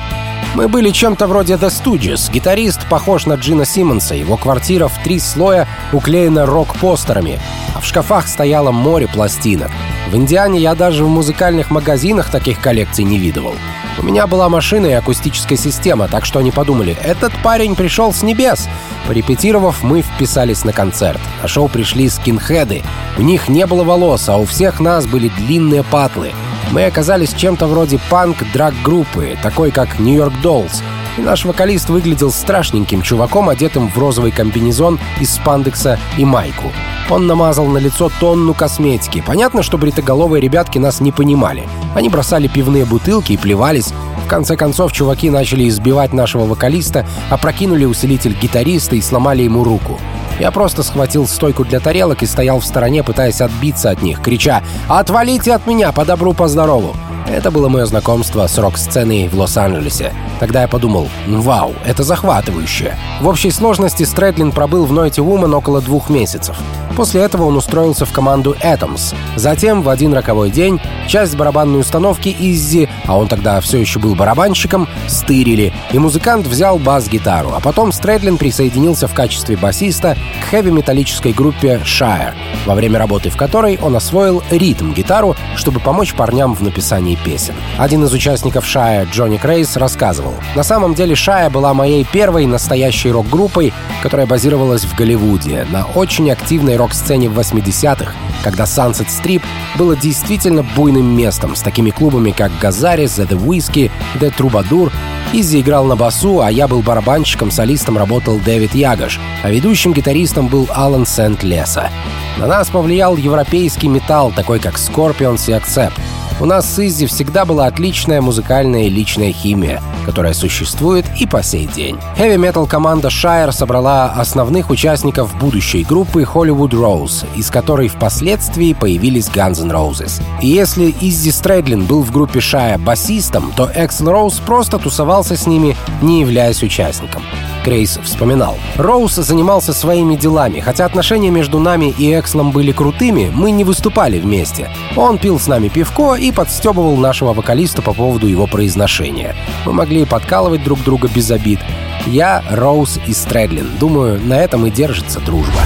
Мы 0.54 0.68
были 0.68 0.90
чем-то 0.90 1.26
вроде 1.28 1.54
The 1.54 1.68
Stooges. 1.68 2.30
Гитарист 2.30 2.86
похож 2.88 3.24
на 3.24 3.34
Джина 3.34 3.64
Симмонса. 3.64 4.14
Его 4.14 4.36
квартира 4.36 4.88
в 4.88 5.02
три 5.02 5.18
слоя 5.18 5.66
уклеена 5.92 6.44
рок-постерами, 6.44 7.40
а 7.74 7.80
в 7.80 7.86
шкафах 7.86 8.28
стояло 8.28 8.70
море 8.70 9.08
пластинок. 9.08 9.70
В 10.10 10.16
Индиане 10.16 10.60
я 10.60 10.74
даже 10.74 11.04
в 11.04 11.08
музыкальных 11.08 11.70
магазинах 11.70 12.30
таких 12.30 12.60
коллекций 12.60 13.04
не 13.04 13.18
видывал. 13.18 13.54
У 13.98 14.02
меня 14.02 14.26
была 14.26 14.48
машина 14.48 14.86
и 14.86 14.92
акустическая 14.92 15.56
система, 15.56 16.08
так 16.08 16.26
что 16.26 16.38
они 16.38 16.50
подумали, 16.50 16.96
этот 17.02 17.32
парень 17.42 17.74
пришел 17.76 18.12
с 18.12 18.22
небес. 18.22 18.68
Порепетировав, 19.06 19.82
мы 19.82 20.02
вписались 20.02 20.64
на 20.64 20.72
концерт. 20.72 21.20
На 21.40 21.48
шоу 21.48 21.68
пришли 21.68 22.08
скинхеды. 22.08 22.82
У 23.16 23.22
них 23.22 23.48
не 23.48 23.66
было 23.66 23.84
волос, 23.84 24.28
а 24.28 24.36
у 24.36 24.44
всех 24.44 24.80
нас 24.80 25.06
были 25.06 25.28
длинные 25.28 25.82
патлы. 25.82 26.32
Мы 26.72 26.86
оказались 26.86 27.34
чем-то 27.34 27.66
вроде 27.66 28.00
панк-драг-группы, 28.08 29.36
такой 29.42 29.70
как 29.70 30.00
Нью-Йорк 30.00 30.32
Dolls. 30.42 30.82
И 31.18 31.20
наш 31.20 31.44
вокалист 31.44 31.90
выглядел 31.90 32.32
страшненьким 32.32 33.02
чуваком, 33.02 33.50
одетым 33.50 33.88
в 33.88 33.98
розовый 33.98 34.30
комбинезон 34.30 34.98
из 35.20 35.34
спандекса 35.34 35.98
и 36.16 36.24
майку. 36.24 36.72
Он 37.10 37.26
намазал 37.26 37.66
на 37.66 37.76
лицо 37.76 38.10
тонну 38.18 38.54
косметики. 38.54 39.22
Понятно, 39.26 39.62
что 39.62 39.76
бритоголовые 39.76 40.40
ребятки 40.40 40.78
нас 40.78 41.00
не 41.00 41.12
понимали. 41.12 41.68
Они 41.94 42.08
бросали 42.08 42.48
пивные 42.48 42.86
бутылки 42.86 43.32
и 43.32 43.36
плевались. 43.36 43.92
В 44.24 44.28
конце 44.28 44.56
концов, 44.56 44.92
чуваки 44.92 45.28
начали 45.28 45.68
избивать 45.68 46.14
нашего 46.14 46.46
вокалиста, 46.46 47.06
опрокинули 47.28 47.84
усилитель 47.84 48.34
гитариста 48.40 48.96
и 48.96 49.02
сломали 49.02 49.42
ему 49.42 49.62
руку. 49.62 50.00
Я 50.38 50.50
просто 50.50 50.82
схватил 50.82 51.26
стойку 51.26 51.64
для 51.64 51.80
тарелок 51.80 52.22
и 52.22 52.26
стоял 52.26 52.60
в 52.60 52.64
стороне, 52.64 53.02
пытаясь 53.02 53.40
отбиться 53.40 53.90
от 53.90 54.02
них, 54.02 54.20
крича 54.20 54.62
«Отвалите 54.88 55.54
от 55.54 55.66
меня, 55.66 55.92
по 55.92 56.04
добру, 56.04 56.34
по 56.34 56.48
здорову!» 56.48 56.94
Это 57.28 57.50
было 57.50 57.68
мое 57.68 57.86
знакомство 57.86 58.46
с 58.46 58.58
рок-сценой 58.58 59.28
в 59.28 59.38
Лос-Анджелесе. 59.38 60.12
Тогда 60.40 60.62
я 60.62 60.68
подумал, 60.68 61.08
вау, 61.26 61.72
это 61.86 62.02
захватывающе. 62.02 62.96
В 63.20 63.28
общей 63.28 63.50
сложности 63.50 64.02
Стрэдлин 64.02 64.52
пробыл 64.52 64.84
в 64.84 64.92
Нойте 64.92 65.22
Woman 65.22 65.54
около 65.54 65.80
двух 65.80 66.10
месяцев. 66.10 66.56
После 66.96 67.22
этого 67.22 67.44
он 67.44 67.56
устроился 67.56 68.04
в 68.04 68.12
команду 68.12 68.56
Atoms. 68.62 69.14
Затем, 69.36 69.82
в 69.82 69.88
один 69.88 70.12
роковой 70.12 70.50
день, 70.50 70.80
часть 71.08 71.36
барабанной 71.36 71.80
установки 71.80 72.34
Иззи, 72.38 72.88
а 73.06 73.16
он 73.16 73.28
тогда 73.28 73.60
все 73.60 73.78
еще 73.78 73.98
был 73.98 74.14
барабанщиком, 74.14 74.88
стырили, 75.08 75.72
и 75.90 75.98
музыкант 75.98 76.46
взял 76.46 76.78
бас-гитару, 76.78 77.52
а 77.54 77.60
потом 77.60 77.92
Стрэдлин 77.92 78.36
присоединился 78.36 79.08
в 79.08 79.14
качестве 79.14 79.56
басиста 79.56 80.16
к 80.42 80.50
хэви-металлической 80.50 81.32
группе 81.32 81.80
Shire, 81.84 82.34
во 82.66 82.74
время 82.74 82.98
работы 82.98 83.30
в 83.30 83.36
которой 83.36 83.78
он 83.80 83.96
освоил 83.96 84.42
ритм-гитару, 84.50 85.34
чтобы 85.56 85.80
помочь 85.80 86.14
парням 86.14 86.54
в 86.54 86.62
написании 86.62 87.16
песен. 87.16 87.54
Один 87.78 88.04
из 88.04 88.12
участников 88.12 88.64
Shire, 88.64 89.08
Джонни 89.10 89.38
Крейс, 89.38 89.76
рассказывал, 89.76 90.34
«На 90.54 90.62
самом 90.62 90.94
деле 90.94 91.14
Shire 91.14 91.50
была 91.50 91.72
моей 91.74 92.04
первой 92.04 92.46
настоящей 92.46 93.10
рок-группой, 93.10 93.72
которая 94.02 94.26
базировалась 94.26 94.84
в 94.84 94.94
Голливуде, 94.94 95.66
на 95.70 95.84
очень 95.94 96.30
активной 96.30 96.76
рок-сцене 96.82 97.28
в 97.28 97.38
80-х, 97.38 98.12
когда 98.42 98.64
Sunset 98.64 99.06
Strip 99.06 99.42
было 99.78 99.94
действительно 99.94 100.64
буйным 100.64 101.16
местом 101.16 101.54
с 101.54 101.62
такими 101.62 101.90
клубами, 101.90 102.32
как 102.32 102.50
Газарис, 102.60 103.18
The 103.18 103.38
Whiskey, 103.38 103.90
The 104.16 104.34
Troubadour. 104.36 104.92
Изи 105.32 105.60
играл 105.60 105.84
на 105.84 105.94
басу, 105.94 106.40
а 106.40 106.50
я 106.50 106.66
был 106.66 106.82
барабанщиком, 106.82 107.52
солистом 107.52 107.96
работал 107.96 108.38
Дэвид 108.38 108.74
Ягош, 108.74 109.20
а 109.44 109.50
ведущим 109.50 109.92
гитаристом 109.92 110.48
был 110.48 110.68
Алан 110.74 111.06
Сент-Леса. 111.06 111.90
На 112.38 112.46
нас 112.48 112.68
повлиял 112.68 113.16
европейский 113.16 113.88
металл, 113.88 114.32
такой 114.32 114.58
как 114.58 114.74
Scorpions 114.74 115.48
и 115.48 115.52
Accept. 115.52 115.92
У 116.40 116.44
нас 116.44 116.66
с 116.66 116.78
Иззи 116.78 117.06
всегда 117.06 117.44
была 117.44 117.66
отличная 117.66 118.20
музыкальная 118.20 118.84
и 118.84 118.90
личная 118.90 119.32
химия, 119.32 119.80
которая 120.04 120.34
существует 120.34 121.04
и 121.20 121.26
по 121.26 121.42
сей 121.42 121.66
день. 121.66 121.96
Heavy-metal 122.16 122.66
команда 122.66 123.08
Shire 123.08 123.52
собрала 123.52 124.12
основных 124.12 124.70
участников 124.70 125.36
будущей 125.38 125.84
группы 125.84 126.22
Hollywood 126.22 126.70
Rose, 126.70 127.26
из 127.36 127.50
которой 127.50 127.88
впоследствии 127.88 128.72
появились 128.72 129.28
Guns 129.28 129.62
N' 129.62 129.70
Roses. 129.70 130.20
И 130.40 130.48
если 130.48 130.94
Иззи 131.00 131.30
Стрэдлин 131.30 131.84
был 131.84 132.02
в 132.02 132.10
группе 132.10 132.40
Shire 132.40 132.78
басистом, 132.78 133.52
то 133.56 133.70
Эксел 133.74 134.10
Роуз 134.10 134.34
просто 134.38 134.78
тусовался 134.78 135.36
с 135.36 135.46
ними, 135.46 135.76
не 136.00 136.20
являясь 136.20 136.62
участником. 136.62 137.22
Крейс 137.64 137.98
вспоминал. 138.02 138.58
Роуз 138.76 139.14
занимался 139.14 139.72
своими 139.72 140.16
делами. 140.16 140.60
Хотя 140.60 140.84
отношения 140.84 141.30
между 141.30 141.58
нами 141.58 141.94
и 141.96 142.12
Экслом 142.18 142.50
были 142.50 142.72
крутыми, 142.72 143.30
мы 143.32 143.50
не 143.50 143.64
выступали 143.64 144.18
вместе. 144.18 144.70
Он 144.96 145.18
пил 145.18 145.38
с 145.38 145.46
нами 145.46 145.68
пивко 145.68 146.14
и 146.14 146.32
подстебывал 146.32 146.96
нашего 146.96 147.32
вокалиста 147.32 147.82
по 147.82 147.92
поводу 147.92 148.26
его 148.26 148.46
произношения. 148.46 149.34
Мы 149.64 149.72
могли 149.72 150.04
подкалывать 150.04 150.64
друг 150.64 150.82
друга 150.82 151.08
без 151.08 151.30
обид. 151.30 151.60
Я, 152.06 152.42
Роуз 152.50 152.98
и 153.06 153.12
Стрэдлин. 153.12 153.70
Думаю, 153.78 154.20
на 154.20 154.34
этом 154.34 154.66
и 154.66 154.70
держится 154.70 155.20
дружба. 155.20 155.60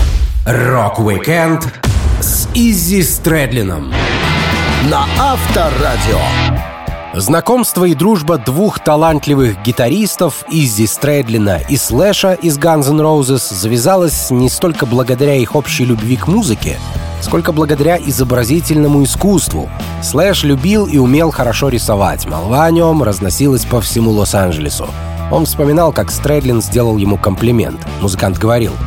Рок-викенд 0.44 1.72
с 2.20 2.48
Иззи 2.54 3.02
Стрэдлином. 3.02 3.92
На 4.90 5.06
Авторадио. 5.18 6.20
Знакомство 7.18 7.86
и 7.86 7.94
дружба 7.94 8.36
двух 8.36 8.78
талантливых 8.78 9.62
гитаристов 9.62 10.44
Иззи 10.50 10.84
Стрэдлина 10.84 11.60
и 11.60 11.78
Слэша 11.78 12.34
из 12.34 12.58
Guns 12.58 12.90
N' 12.90 13.00
Roses 13.00 13.54
завязалась 13.54 14.30
не 14.30 14.50
столько 14.50 14.84
благодаря 14.84 15.34
их 15.34 15.56
общей 15.56 15.86
любви 15.86 16.16
к 16.16 16.28
музыке, 16.28 16.76
сколько 17.22 17.52
благодаря 17.52 17.96
изобразительному 17.96 19.02
искусству. 19.02 19.70
Слэш 20.02 20.44
любил 20.44 20.84
и 20.86 20.98
умел 20.98 21.30
хорошо 21.30 21.70
рисовать, 21.70 22.26
молва 22.26 22.64
о 22.64 22.70
нем 22.70 23.02
разносилась 23.02 23.64
по 23.64 23.80
всему 23.80 24.10
Лос-Анджелесу. 24.10 24.86
Он 25.32 25.46
вспоминал, 25.46 25.94
как 25.94 26.10
Стрэдлин 26.10 26.60
сделал 26.60 26.98
ему 26.98 27.16
комплимент. 27.16 27.80
Музыкант 28.02 28.36
говорил— 28.36 28.72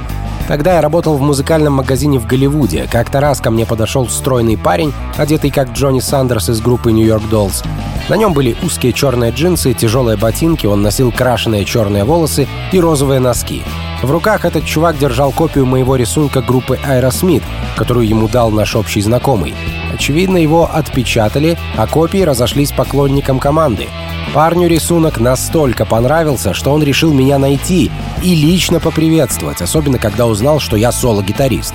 Тогда 0.50 0.74
я 0.74 0.82
работал 0.82 1.16
в 1.16 1.22
музыкальном 1.22 1.74
магазине 1.74 2.18
в 2.18 2.26
Голливуде. 2.26 2.88
Как-то 2.92 3.22
раз 3.22 3.40
ко 3.40 3.52
мне 3.52 3.68
подошел 3.68 4.10
стройный 4.10 4.58
парень, 4.58 4.92
одетый 5.16 5.52
как 5.52 5.74
Джонни 5.74 6.00
Сандерс 6.00 6.50
из 6.50 6.60
группы 6.60 6.92
New 6.92 7.06
York 7.06 7.22
Dolls. 7.30 7.64
На 8.10 8.16
нем 8.16 8.34
были 8.34 8.58
узкие 8.64 8.92
черные 8.92 9.32
джинсы, 9.32 9.74
тяжелые 9.74 10.18
ботинки, 10.18 10.66
он 10.66 10.82
носил 10.82 11.12
крашеные 11.12 11.64
черные 11.64 12.04
волосы 12.04 12.48
и 12.72 12.80
розовые 12.80 13.20
носки. 13.20 13.62
В 14.02 14.10
руках 14.10 14.46
этот 14.46 14.66
чувак 14.66 14.98
держал 14.98 15.32
копию 15.32 15.68
моего 15.68 15.96
рисунка 15.96 16.42
группы 16.42 16.80
Aerosmith, 16.84 17.44
которую 17.76 18.08
ему 18.08 18.28
дал 18.28 18.50
наш 18.50 18.76
общий 18.76 19.02
знакомый. 19.02 19.54
Очевидно, 19.94 20.38
его 20.38 20.68
отпечатали, 20.74 21.58
а 21.78 21.86
копии 21.86 22.24
разошлись 22.24 22.72
поклонникам 22.72 23.40
команды. 23.40 23.88
Парню 24.34 24.68
рисунок 24.68 25.20
настолько 25.20 25.86
понравился, 25.86 26.54
что 26.54 26.72
он 26.72 26.84
решил 26.84 27.12
меня 27.12 27.40
найти 27.40 27.92
и 28.22 28.36
лично 28.36 28.80
поприветствовать, 28.80 29.62
особенно 29.62 29.98
когда 29.98 30.28
узнал, 30.28 30.60
что 30.60 30.78
я 30.78 30.92
соло-гитарист. 30.92 31.74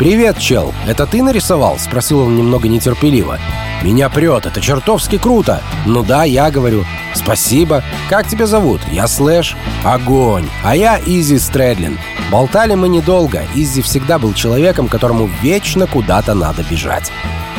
«Привет, 0.00 0.38
чел, 0.38 0.74
это 0.88 1.06
ты 1.06 1.22
нарисовал?»— 1.22 1.76
спросил 1.78 2.20
он 2.20 2.34
немного 2.34 2.66
нетерпеливо. 2.66 3.38
«Меня 3.82 4.08
прет, 4.08 4.46
это 4.46 4.60
чертовски 4.60 5.18
круто!» 5.18 5.62
«Ну 5.86 6.02
да, 6.02 6.24
я 6.24 6.50
говорю. 6.50 6.84
Спасибо. 7.14 7.84
Как 8.10 8.26
тебя 8.26 8.46
зовут?» 8.46 8.80
«Я 8.90 9.06
Слэш». 9.06 9.56
«Огонь! 9.84 10.48
А 10.64 10.74
я 10.74 10.98
Иззи 10.98 11.38
Стрэдлин». 11.38 11.98
Болтали 12.32 12.74
мы 12.74 12.88
недолго. 12.88 13.44
Иззи 13.54 13.80
всегда 13.82 14.18
был 14.18 14.32
человеком, 14.32 14.88
которому 14.88 15.30
вечно 15.40 15.86
куда-то 15.86 16.34
надо 16.34 16.64
бежать. 16.68 17.12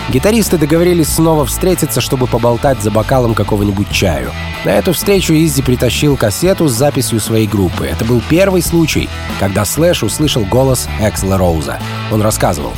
Гитаристы 0.09 0.57
договорились 0.57 1.07
снова 1.07 1.45
встретиться, 1.45 2.01
чтобы 2.01 2.27
поболтать 2.27 2.81
за 2.81 2.91
бокалом 2.91 3.33
какого-нибудь 3.33 3.89
чаю. 3.89 4.31
На 4.65 4.69
эту 4.69 4.93
встречу 4.93 5.33
Иззи 5.33 5.61
притащил 5.61 6.17
кассету 6.17 6.67
с 6.67 6.73
записью 6.73 7.19
своей 7.19 7.47
группы. 7.47 7.85
Это 7.85 8.03
был 8.03 8.21
первый 8.29 8.61
случай, 8.61 9.09
когда 9.39 9.63
Слэш 9.65 10.03
услышал 10.03 10.43
голос 10.43 10.89
Эксла 10.99 11.37
Роуза. 11.37 11.79
Он 12.11 12.21
рассказывал. 12.21 12.73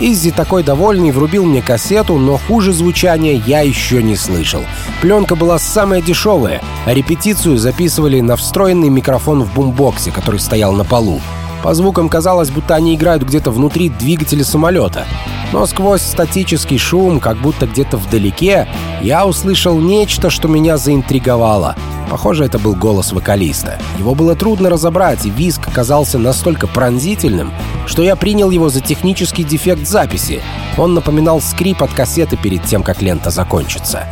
Иззи 0.00 0.30
такой 0.30 0.62
довольный 0.62 1.10
врубил 1.10 1.46
мне 1.46 1.62
кассету, 1.62 2.18
но 2.18 2.36
хуже 2.36 2.72
звучания 2.74 3.42
я 3.46 3.60
еще 3.60 4.02
не 4.02 4.14
слышал. 4.14 4.62
Пленка 5.00 5.34
была 5.36 5.58
самая 5.58 6.02
дешевая, 6.02 6.60
а 6.84 6.92
репетицию 6.92 7.56
записывали 7.56 8.20
на 8.20 8.36
встроенный 8.36 8.90
микрофон 8.90 9.42
в 9.42 9.54
бумбоксе, 9.54 10.10
который 10.10 10.38
стоял 10.38 10.72
на 10.72 10.84
полу. 10.84 11.22
По 11.66 11.74
звукам 11.74 12.08
казалось, 12.08 12.52
будто 12.52 12.76
они 12.76 12.94
играют 12.94 13.24
где-то 13.24 13.50
внутри 13.50 13.88
двигателя 13.88 14.44
самолета. 14.44 15.04
Но 15.52 15.66
сквозь 15.66 16.00
статический 16.00 16.78
шум, 16.78 17.18
как 17.18 17.38
будто 17.38 17.66
где-то 17.66 17.96
вдалеке, 17.96 18.68
я 19.02 19.26
услышал 19.26 19.76
нечто, 19.76 20.30
что 20.30 20.46
меня 20.46 20.76
заинтриговало. 20.76 21.74
Похоже, 22.08 22.44
это 22.44 22.60
был 22.60 22.76
голос 22.76 23.12
вокалиста. 23.12 23.80
Его 23.98 24.14
было 24.14 24.36
трудно 24.36 24.70
разобрать, 24.70 25.26
и 25.26 25.30
виск 25.30 25.68
казался 25.72 26.20
настолько 26.20 26.68
пронзительным, 26.68 27.50
что 27.88 28.00
я 28.00 28.14
принял 28.14 28.52
его 28.52 28.68
за 28.68 28.80
технический 28.80 29.42
дефект 29.42 29.88
записи. 29.88 30.42
Он 30.78 30.94
напоминал 30.94 31.40
скрип 31.40 31.82
от 31.82 31.92
кассеты 31.92 32.36
перед 32.36 32.62
тем, 32.62 32.84
как 32.84 33.02
лента 33.02 33.30
закончится. 33.30 34.06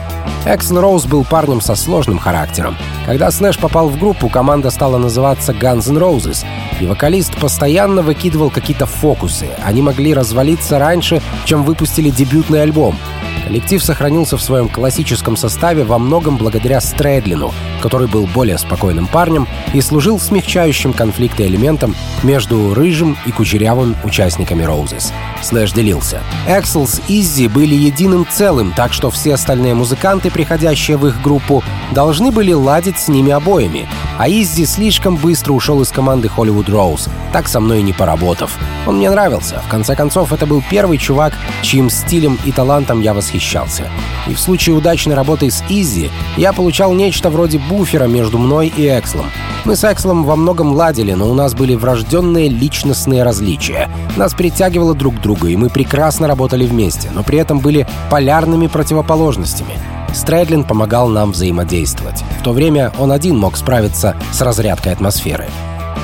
Эксел 0.47 0.81
Роуз 0.81 1.07
был 1.07 1.25
парнем 1.25 1.61
со 1.61 1.75
сложным 1.75 2.19
характером. 2.19 2.77
Когда 3.07 3.31
Слэш 3.31 3.59
попал 3.59 3.89
в 3.89 3.99
группу, 3.99 4.29
команда 4.29 4.71
стала 4.71 4.99
называться 4.99 5.53
Guns 5.53 5.91
N' 5.91 5.99
Roses, 5.99 6.45
и 6.81 6.87
вокалист 6.87 7.35
постоянно 7.37 8.03
выкидывал 8.03 8.51
какие-то 8.51 8.87
фокусы. 8.87 9.49
Они 9.65 9.83
могли 9.83 10.15
развалиться 10.15 10.79
раньше, 10.79 11.23
чем 11.45 11.65
выпустили 11.65 12.11
дебютный 12.11 12.63
альбом. 12.63 12.97
Коллектив 13.45 13.85
сохранился 13.85 14.39
в 14.39 14.43
своем 14.43 14.71
классическом 14.71 15.37
составе 15.37 15.85
во 15.85 15.99
многом 15.99 16.39
благодаря 16.39 16.81
Стрэдлину, 16.81 17.53
который 17.83 18.09
был 18.09 18.27
более 18.27 18.57
спокойным 18.57 19.07
парнем 19.07 19.47
и 19.75 19.83
служил 19.83 20.19
смягчающим 20.19 20.95
конфликты 20.95 21.47
элементом 21.47 21.95
между 22.23 22.73
рыжим 22.73 23.19
и 23.27 23.33
кучерявым 23.33 23.97
участниками 24.03 24.63
Roses. 24.63 25.13
Слэш 25.43 25.73
делился. 25.73 26.23
Эксел 26.49 26.87
с 26.87 27.03
Иззи 27.07 27.49
были 27.49 27.75
единым 27.75 28.27
целым, 28.31 28.73
так 28.75 28.95
что 28.95 29.11
все 29.11 29.35
остальные 29.35 29.75
музыканты, 29.75 30.14
приходящие 30.31 30.97
в 30.97 31.07
их 31.07 31.21
группу, 31.23 31.63
должны 31.93 32.31
были 32.31 32.53
ладить 32.53 32.99
с 32.99 33.09
ними 33.09 33.33
обоими. 33.33 33.89
А 34.19 34.29
Иззи 34.29 34.65
слишком 34.65 35.17
быстро 35.17 35.53
ушел 35.53 35.83
из 35.83 35.91
команды 35.91 36.31
Hollywood 36.35 36.67
Rose, 36.67 37.09
так 37.33 37.49
со 37.49 37.61
мной 37.61 37.83
не 37.83 37.93
поработав. 37.93 38.57
Он 38.87 38.99
мне 38.99 39.11
нравился. 39.11 39.61
В 39.67 39.69
конце 39.69 39.97
концов, 39.97 40.33
это 40.33 40.47
был 40.47 40.63
первый 40.71 40.99
чувак, 40.99 41.35
чьим 41.63 41.91
стилем 41.91 42.39
и 42.45 42.53
талантом 42.53 43.01
я 43.01 43.15
восхищался. 43.15 43.89
И 44.29 44.35
в 44.35 44.41
случае 44.41 44.77
удачной 44.77 45.15
работы 45.15 45.51
с 45.51 45.63
Иззи 45.69 46.11
я 46.37 46.53
получал 46.53 46.93
нечто 46.93 47.31
вроде 47.31 47.59
буфера 47.59 48.05
между 48.05 48.39
мной 48.39 48.73
и 48.75 48.87
Экслом. 48.87 49.27
Мы 49.65 49.77
с 49.77 49.85
Экслом 49.85 50.25
во 50.25 50.37
многом 50.37 50.75
ладили, 50.75 51.13
но 51.13 51.29
у 51.31 51.35
нас 51.35 51.55
были 51.55 51.75
врожденные 51.75 52.49
личностные 52.49 53.23
различия. 53.23 53.91
Нас 54.17 54.35
притягивало 54.35 54.95
друг 54.95 55.17
к 55.17 55.23
другу, 55.23 55.47
и 55.47 55.57
мы 55.57 55.71
прекрасно 55.71 56.29
работали 56.29 56.67
вместе, 56.67 57.11
но 57.13 57.23
при 57.23 57.39
этом 57.39 57.61
были 57.61 57.87
полярными 58.11 58.67
противоположностями. 58.67 59.79
Стрэдлин 60.15 60.65
помогал 60.65 61.09
нам 61.09 61.33
взаимодействовать. 61.33 62.23
В 62.41 62.43
то 62.43 62.53
время 62.53 62.93
он 62.99 63.13
один 63.13 63.37
мог 63.37 63.57
справиться 63.57 64.17
с 64.33 64.41
разрядкой 64.41 64.93
атмосферы. 64.93 65.49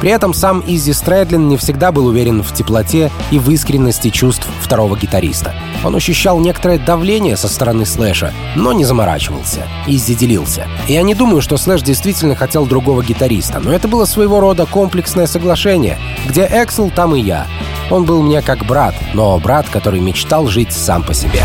При 0.00 0.10
этом 0.10 0.32
сам 0.32 0.64
Изи 0.66 0.94
Стрэдлин 0.94 1.48
не 1.48 1.58
всегда 1.58 1.92
был 1.92 2.06
уверен 2.06 2.42
в 2.42 2.54
теплоте 2.54 3.10
и 3.30 3.38
в 3.38 3.50
искренности 3.50 4.08
чувств 4.08 4.46
второго 4.62 4.96
гитариста. 4.96 5.54
Он 5.84 5.94
ощущал 5.94 6.40
некоторое 6.40 6.78
давление 6.78 7.36
со 7.36 7.48
стороны 7.48 7.84
Слэша, 7.84 8.32
но 8.56 8.72
не 8.72 8.86
заморачивался. 8.86 9.66
Иззи 9.86 10.14
делился. 10.14 10.66
Я 10.88 11.02
не 11.02 11.14
думаю, 11.14 11.42
что 11.42 11.58
Слэш 11.58 11.82
действительно 11.82 12.34
хотел 12.34 12.64
другого 12.64 13.04
гитариста, 13.04 13.60
но 13.60 13.72
это 13.72 13.88
было 13.88 14.06
своего 14.06 14.40
рода 14.40 14.64
комплексное 14.64 15.26
соглашение, 15.26 15.98
где 16.26 16.48
Эксел, 16.50 16.90
там 16.90 17.14
и 17.14 17.20
я. 17.20 17.46
Он 17.90 18.04
был 18.04 18.22
мне 18.22 18.40
как 18.40 18.64
брат, 18.64 18.94
но 19.12 19.38
брат, 19.38 19.66
который 19.70 20.00
мечтал 20.00 20.46
жить 20.46 20.72
сам 20.72 21.02
по 21.02 21.12
себе. 21.12 21.42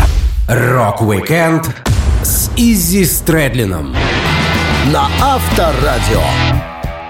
Рок-викенд 0.48 1.85
с 2.26 2.50
Иззи 2.56 3.04
Стрэдлином 3.04 3.94
на 4.92 5.08
Авторадио. 5.22 6.20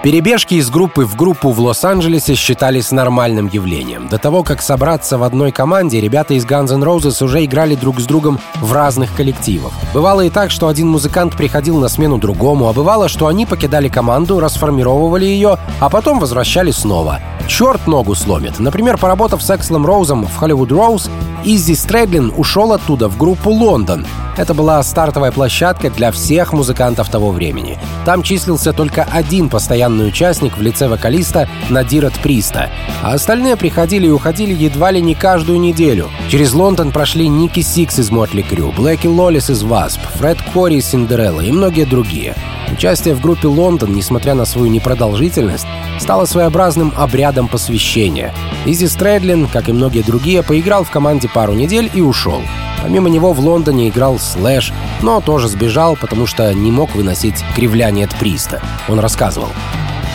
Перебежки 0.03 0.53
из 0.53 0.69
группы 0.69 1.05
в 1.05 1.15
группу 1.15 1.49
в 1.49 1.59
Лос-Анджелесе 1.59 2.35
считались 2.35 2.91
нормальным 2.91 3.47
явлением. 3.47 4.09
До 4.09 4.19
того, 4.19 4.43
как 4.43 4.61
собраться 4.61 5.17
в 5.17 5.23
одной 5.23 5.51
команде, 5.51 5.99
ребята 5.99 6.35
из 6.35 6.45
Guns 6.45 6.71
N' 6.71 6.83
Roses 6.83 7.23
уже 7.23 7.43
играли 7.43 7.73
друг 7.73 7.99
с 7.99 8.05
другом 8.05 8.39
в 8.61 8.71
разных 8.73 9.15
коллективах. 9.15 9.73
Бывало 9.91 10.21
и 10.21 10.29
так, 10.29 10.51
что 10.51 10.67
один 10.67 10.87
музыкант 10.87 11.35
приходил 11.35 11.79
на 11.79 11.89
смену 11.89 12.19
другому, 12.19 12.69
а 12.69 12.73
бывало, 12.73 13.09
что 13.09 13.25
они 13.25 13.47
покидали 13.47 13.89
команду, 13.89 14.39
расформировывали 14.39 15.25
ее, 15.25 15.57
а 15.79 15.89
потом 15.89 16.19
возвращались 16.19 16.75
снова. 16.75 17.21
Черт 17.47 17.87
ногу 17.87 18.13
сломит. 18.13 18.59
Например, 18.59 18.99
поработав 18.99 19.41
с 19.41 19.49
Экслом 19.49 19.83
Роузом 19.83 20.27
в 20.27 20.43
Hollywood 20.43 20.69
Rose, 20.69 21.09
Иззи 21.49 21.75
Стрэдлин 21.75 22.33
ушел 22.35 22.73
оттуда 22.73 23.07
в 23.07 23.17
группу 23.17 23.49
«London». 23.51 24.05
Это 24.35 24.53
была 24.53 24.83
стартовая 24.83 25.31
площадка 25.31 25.89
для 25.89 26.11
всех 26.11 26.51
музыкантов 26.51 27.09
того 27.09 27.31
времени. 27.31 27.79
Там 28.03 28.21
числился 28.21 28.73
только 28.73 29.07
один 29.09 29.47
постоянный 29.47 30.09
участник 30.09 30.57
в 30.57 30.61
лице 30.61 30.89
вокалиста 30.89 31.47
Надира 31.69 32.15
Д'Приста, 32.15 32.69
а 33.01 33.13
остальные 33.13 33.55
приходили 33.55 34.07
и 34.07 34.11
уходили 34.11 34.53
едва 34.53 34.91
ли 34.91 35.01
не 35.01 35.15
каждую 35.15 35.61
неделю. 35.61 36.09
Через 36.29 36.53
Лондон 36.53 36.91
прошли 36.91 37.29
Ники 37.29 37.61
Сикс 37.61 37.97
из 37.97 38.11
Mötley 38.11 38.41
Crüe, 38.41 38.73
Блэки 38.73 39.07
Лоулесс 39.07 39.49
из 39.49 39.63
W.A.S.P., 39.63 40.01
Фред 40.15 40.39
Кори 40.53 40.75
из 40.75 40.87
Cinderella 40.87 41.39
и 41.39 41.51
многие 41.53 41.85
другие. 41.85 42.35
Участие 42.71 43.15
в 43.15 43.21
группе 43.21 43.47
«London», 43.47 43.93
несмотря 43.93 44.35
на 44.35 44.45
свою 44.45 44.67
непродолжительность, 44.67 45.65
стало 45.99 46.25
своеобразным 46.25 46.93
обрядом 46.95 47.47
посвящения. 47.47 48.33
Иззи 48.65 48.87
Стрэдлин, 48.87 49.47
как 49.47 49.69
и 49.69 49.73
многие 49.73 50.03
другие, 50.03 50.43
поиграл 50.43 50.83
в 50.83 50.91
команде 50.91 51.29
пару 51.29 51.53
недель 51.53 51.89
и 51.93 52.01
ушел. 52.01 52.41
Помимо 52.81 53.09
него 53.09 53.33
в 53.33 53.39
London'е 53.39 53.89
играл 53.89 54.19
Слэш, 54.19 54.71
но 55.01 55.21
тоже 55.21 55.47
сбежал, 55.47 55.95
потому 55.95 56.27
что 56.27 56.53
не 56.53 56.71
мог 56.71 56.93
выносить 56.95 57.43
кривляния 57.55 58.05
Д'Приста. 58.05 58.61
Он 58.87 58.99
рассказывал. 58.99 59.49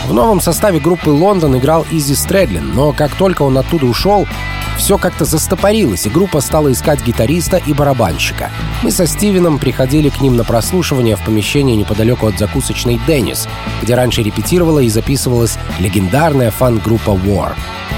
В 0.07 0.13
новом 0.13 0.41
составе 0.41 0.79
группы 0.79 1.09
«London» 1.09 1.57
играл 1.57 1.85
Иззи 1.91 2.13
Стрэдлин, 2.13 2.73
но 2.73 2.91
как 2.91 3.15
только 3.15 3.43
он 3.43 3.57
оттуда 3.57 3.85
ушел, 3.85 4.27
все 4.77 4.97
как-то 4.97 5.25
застопорилось, 5.25 6.05
и 6.05 6.09
группа 6.09 6.41
стала 6.41 6.71
искать 6.71 7.05
гитариста 7.05 7.57
и 7.57 7.73
барабанщика. 7.73 8.51
Мы 8.81 8.91
со 8.91 9.05
Стивеном 9.05 9.59
приходили 9.59 10.09
к 10.09 10.21
ним 10.21 10.35
на 10.35 10.43
прослушивание 10.43 11.15
в 11.15 11.23
помещении 11.23 11.75
неподалеку 11.75 12.27
от 12.27 12.37
закусочной 12.37 12.99
«Деннис», 13.07 13.47
где 13.81 13.95
раньше 13.95 14.23
репетировала 14.23 14.79
и 14.79 14.89
записывалась 14.89 15.57
легендарная 15.79 16.51
фан-группа 16.51 17.11
«War». 17.11 17.53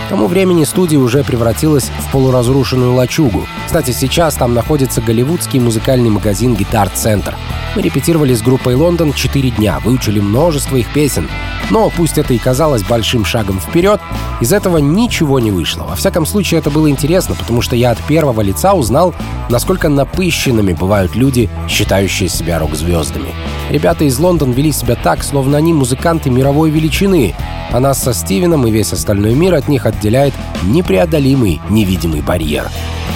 К 0.06 0.10
тому 0.10 0.28
времени 0.28 0.66
студия 0.66 1.00
уже 1.00 1.24
превратилась 1.24 1.90
в 1.98 2.12
полуразрушенную 2.12 2.94
лачугу. 2.94 3.48
Кстати, 3.66 3.90
сейчас 3.90 4.36
там 4.36 4.54
находится 4.54 5.02
голливудский 5.02 5.60
музыкальный 5.60 6.12
магазин 6.12 6.54
«Гитар 6.54 6.90
Центр». 6.90 7.36
Мы 7.76 7.82
репетировали 7.82 8.36
с 8.36 8.42
группой 8.42 8.76
«Лондон» 8.76 9.14
4 9.14 9.50
дня, 9.52 9.80
выучили 9.80 10.20
множество 10.20 10.76
их 10.76 10.94
песен. 10.94 11.28
Но 11.72 11.90
пусть 11.90 12.20
это 12.20 12.36
и 12.36 12.38
казалось 12.38 12.84
большим 12.84 13.26
шагом 13.26 13.60
вперед, 13.60 14.00
из 14.42 14.54
этого 14.54 14.78
ничего 14.78 15.40
не 15.40 15.50
вышло. 15.50 15.84
Во 15.84 15.96
всяком 15.96 16.28
случае, 16.28 16.60
это 16.66 16.74
было 16.74 16.90
интересно, 16.90 17.36
потому 17.36 17.62
что 17.62 17.76
я 17.76 17.92
от 17.92 18.00
первого 18.00 18.42
лица 18.42 18.74
узнал, 18.74 19.14
насколько 19.50 19.88
напыщенными 19.88 20.74
бывают 20.74 21.16
люди, 21.16 21.48
считающие 21.70 22.28
себя 22.28 22.58
рок-звездами. 22.58 23.30
Ребята 23.70 24.06
из 24.06 24.18
Лондон 24.18 24.52
вели 24.52 24.72
себя 24.72 24.96
так, 24.96 25.24
словно 25.24 25.60
они 25.60 25.74
музыканты 25.74 26.32
мировой 26.32 26.72
величины, 26.72 27.36
а 27.72 27.80
нас 27.80 28.02
со 28.02 28.16
Стивеном 28.16 28.66
и 28.66 28.72
весь 28.72 28.94
остальной 28.94 29.36
мир 29.36 29.54
от 29.54 29.68
них 29.68 29.86
отделяет 29.86 30.34
непреодолимый 30.64 31.62
невидимый 31.70 32.22
барьер. 32.22 32.68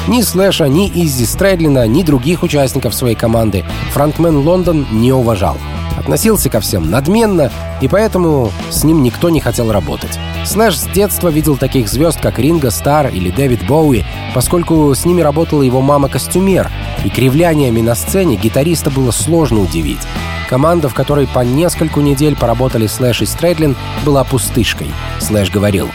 Ни 0.07 0.21
Слэша, 0.21 0.67
ни 0.67 0.87
Иззи 0.87 1.25
Стрэдлина, 1.25 1.87
ни 1.87 2.03
других 2.03 2.43
участников 2.43 2.93
своей 2.93 3.15
команды 3.15 3.65
фронтмен 3.93 4.37
Лондон 4.37 4.85
не 4.91 5.11
уважал. 5.11 5.57
Относился 5.99 6.49
ко 6.49 6.61
всем 6.61 6.89
надменно, 6.89 7.51
и 7.81 7.89
поэтому 7.89 8.53
с 8.69 8.85
ним 8.85 9.03
никто 9.03 9.29
не 9.29 9.41
хотел 9.41 9.69
работать. 9.69 10.17
Слэш 10.45 10.77
с 10.77 10.85
детства 10.85 11.27
видел 11.27 11.57
таких 11.57 11.89
звезд, 11.89 12.21
как 12.21 12.39
Ринго 12.39 12.71
Старр 12.71 13.07
или 13.07 13.29
Дэвид 13.29 13.67
Боуи, 13.67 14.05
поскольку 14.33 14.95
с 14.95 15.03
ними 15.03 15.21
работала 15.21 15.61
его 15.61 15.81
мама-костюмер, 15.81 16.71
и 17.03 17.09
кривляниями 17.09 17.81
на 17.81 17.95
сцене 17.95 18.37
гитариста 18.37 18.89
было 18.89 19.11
сложно 19.11 19.59
удивить. 19.59 19.99
Команда, 20.47 20.87
в 20.87 20.93
которой 20.93 21.27
по 21.27 21.41
нескольку 21.41 21.99
недель 21.99 22.37
поработали 22.37 22.87
Слэш 22.87 23.21
и 23.21 23.25
Стрэдлин, 23.25 23.75
была 24.05 24.23
пустышкой. 24.23 24.87
Слэш 25.19 25.51
говорил, 25.51 25.89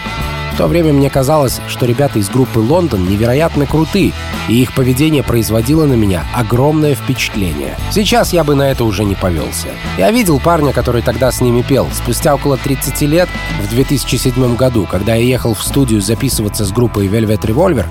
в 0.54 0.56
то 0.56 0.68
время 0.68 0.92
мне 0.92 1.10
казалось, 1.10 1.60
что 1.66 1.84
ребята 1.84 2.20
из 2.20 2.28
группы 2.28 2.60
«London» 2.60 3.08
невероятно 3.08 3.66
круты, 3.66 4.12
и 4.48 4.62
их 4.62 4.72
поведение 4.72 5.24
производило 5.24 5.84
на 5.84 5.94
меня 5.94 6.24
огромное 6.32 6.94
впечатление. 6.94 7.76
Сейчас 7.90 8.32
я 8.32 8.44
бы 8.44 8.54
на 8.54 8.70
это 8.70 8.84
уже 8.84 9.04
не 9.04 9.16
повелся. 9.16 9.66
Я 9.98 10.12
видел 10.12 10.38
парня, 10.38 10.72
который 10.72 11.02
тогда 11.02 11.32
с 11.32 11.40
ними 11.40 11.62
пел. 11.62 11.88
Спустя 11.92 12.36
около 12.36 12.56
30 12.56 13.02
лет, 13.02 13.28
в 13.64 13.68
2007 13.68 14.54
году, 14.54 14.86
когда 14.88 15.16
я 15.16 15.24
ехал 15.24 15.54
в 15.54 15.62
студию 15.62 16.00
записываться 16.00 16.64
с 16.64 16.70
группой 16.70 17.08
Velvet 17.08 17.40
Revolver, 17.40 17.86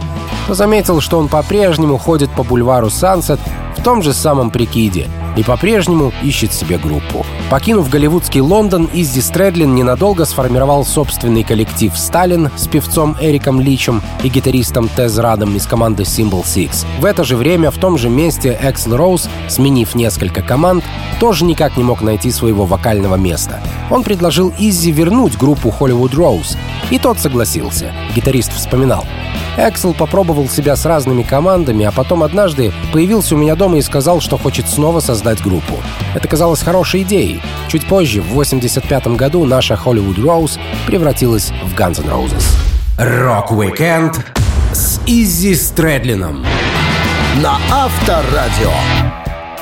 то 0.47 0.53
заметил, 0.53 1.01
что 1.01 1.19
он 1.19 1.27
по-прежнему 1.27 1.97
ходит 1.97 2.31
по 2.31 2.43
бульвару 2.43 2.89
Сансет 2.89 3.41
в 3.77 3.83
том 3.83 4.01
же 4.01 4.13
самом 4.13 4.51
прикиде— 4.51 5.09
и 5.35 5.43
по-прежнему 5.43 6.13
ищет 6.21 6.53
себе 6.53 6.77
группу. 6.77 7.25
Покинув 7.49 7.89
голливудский 7.89 8.41
Лондон, 8.41 8.89
Иззи 8.93 9.19
Стрэдлин 9.19 9.75
ненадолго 9.75 10.25
сформировал 10.25 10.85
собственный 10.85 11.43
коллектив 11.43 11.97
«Сталин» 11.97 12.49
с 12.55 12.67
певцом 12.67 13.15
Эриком 13.19 13.61
Личем 13.61 14.01
и 14.23 14.29
гитаристом 14.29 14.89
Тез 14.89 15.17
Радом 15.17 15.55
из 15.55 15.65
команды 15.67 16.03
Symbol 16.03 16.43
Six. 16.43 16.85
В 16.99 17.05
это 17.05 17.23
же 17.23 17.35
время 17.35 17.71
в 17.71 17.77
том 17.77 17.97
же 17.97 18.09
месте 18.09 18.57
Эксел 18.61 18.95
Роуз, 18.95 19.29
сменив 19.47 19.95
несколько 19.95 20.41
команд, 20.41 20.83
тоже 21.19 21.45
никак 21.45 21.77
не 21.77 21.83
мог 21.83 22.01
найти 22.01 22.31
своего 22.31 22.65
вокального 22.65 23.15
места. 23.15 23.61
Он 23.89 24.03
предложил 24.03 24.53
Иззи 24.57 24.91
вернуть 24.91 25.37
группу 25.37 25.73
Hollywood 25.79 26.11
Rose, 26.11 26.57
и 26.89 26.99
тот 26.99 27.19
согласился. 27.19 27.91
Гитарист 28.15 28.53
вспоминал. 28.53 29.05
Эксел 29.57 29.93
попробовал 29.93 30.49
себя 30.49 30.75
с 30.75 30.85
разными 30.85 31.21
командами, 31.21 31.85
а 31.85 31.91
потом 31.91 32.23
однажды 32.23 32.73
появился 32.91 33.35
у 33.35 33.37
меня 33.37 33.55
дома 33.55 33.77
и 33.77 33.81
сказал, 33.81 34.19
что 34.19 34.37
хочет 34.37 34.67
снова 34.67 34.99
создать 35.23 35.41
группу. 35.41 35.81
Это 36.13 36.27
казалось 36.27 36.61
хорошей 36.61 37.03
идеей. 37.03 37.41
Чуть 37.69 37.85
позже, 37.87 38.21
в 38.21 38.33
85 38.33 39.07
году, 39.15 39.45
наша 39.45 39.75
Hollywood 39.75 40.17
Rose 40.17 40.59
превратилась 40.85 41.51
в 41.63 41.73
Guns 41.75 42.03
N' 42.03 42.09
Roses. 42.09 42.43
Рок-викенд 42.97 44.19
с 44.73 44.99
Иззи 45.07 45.55
Стрэдлином 45.55 46.45
на 47.41 47.57
Авторадио. 47.71 48.71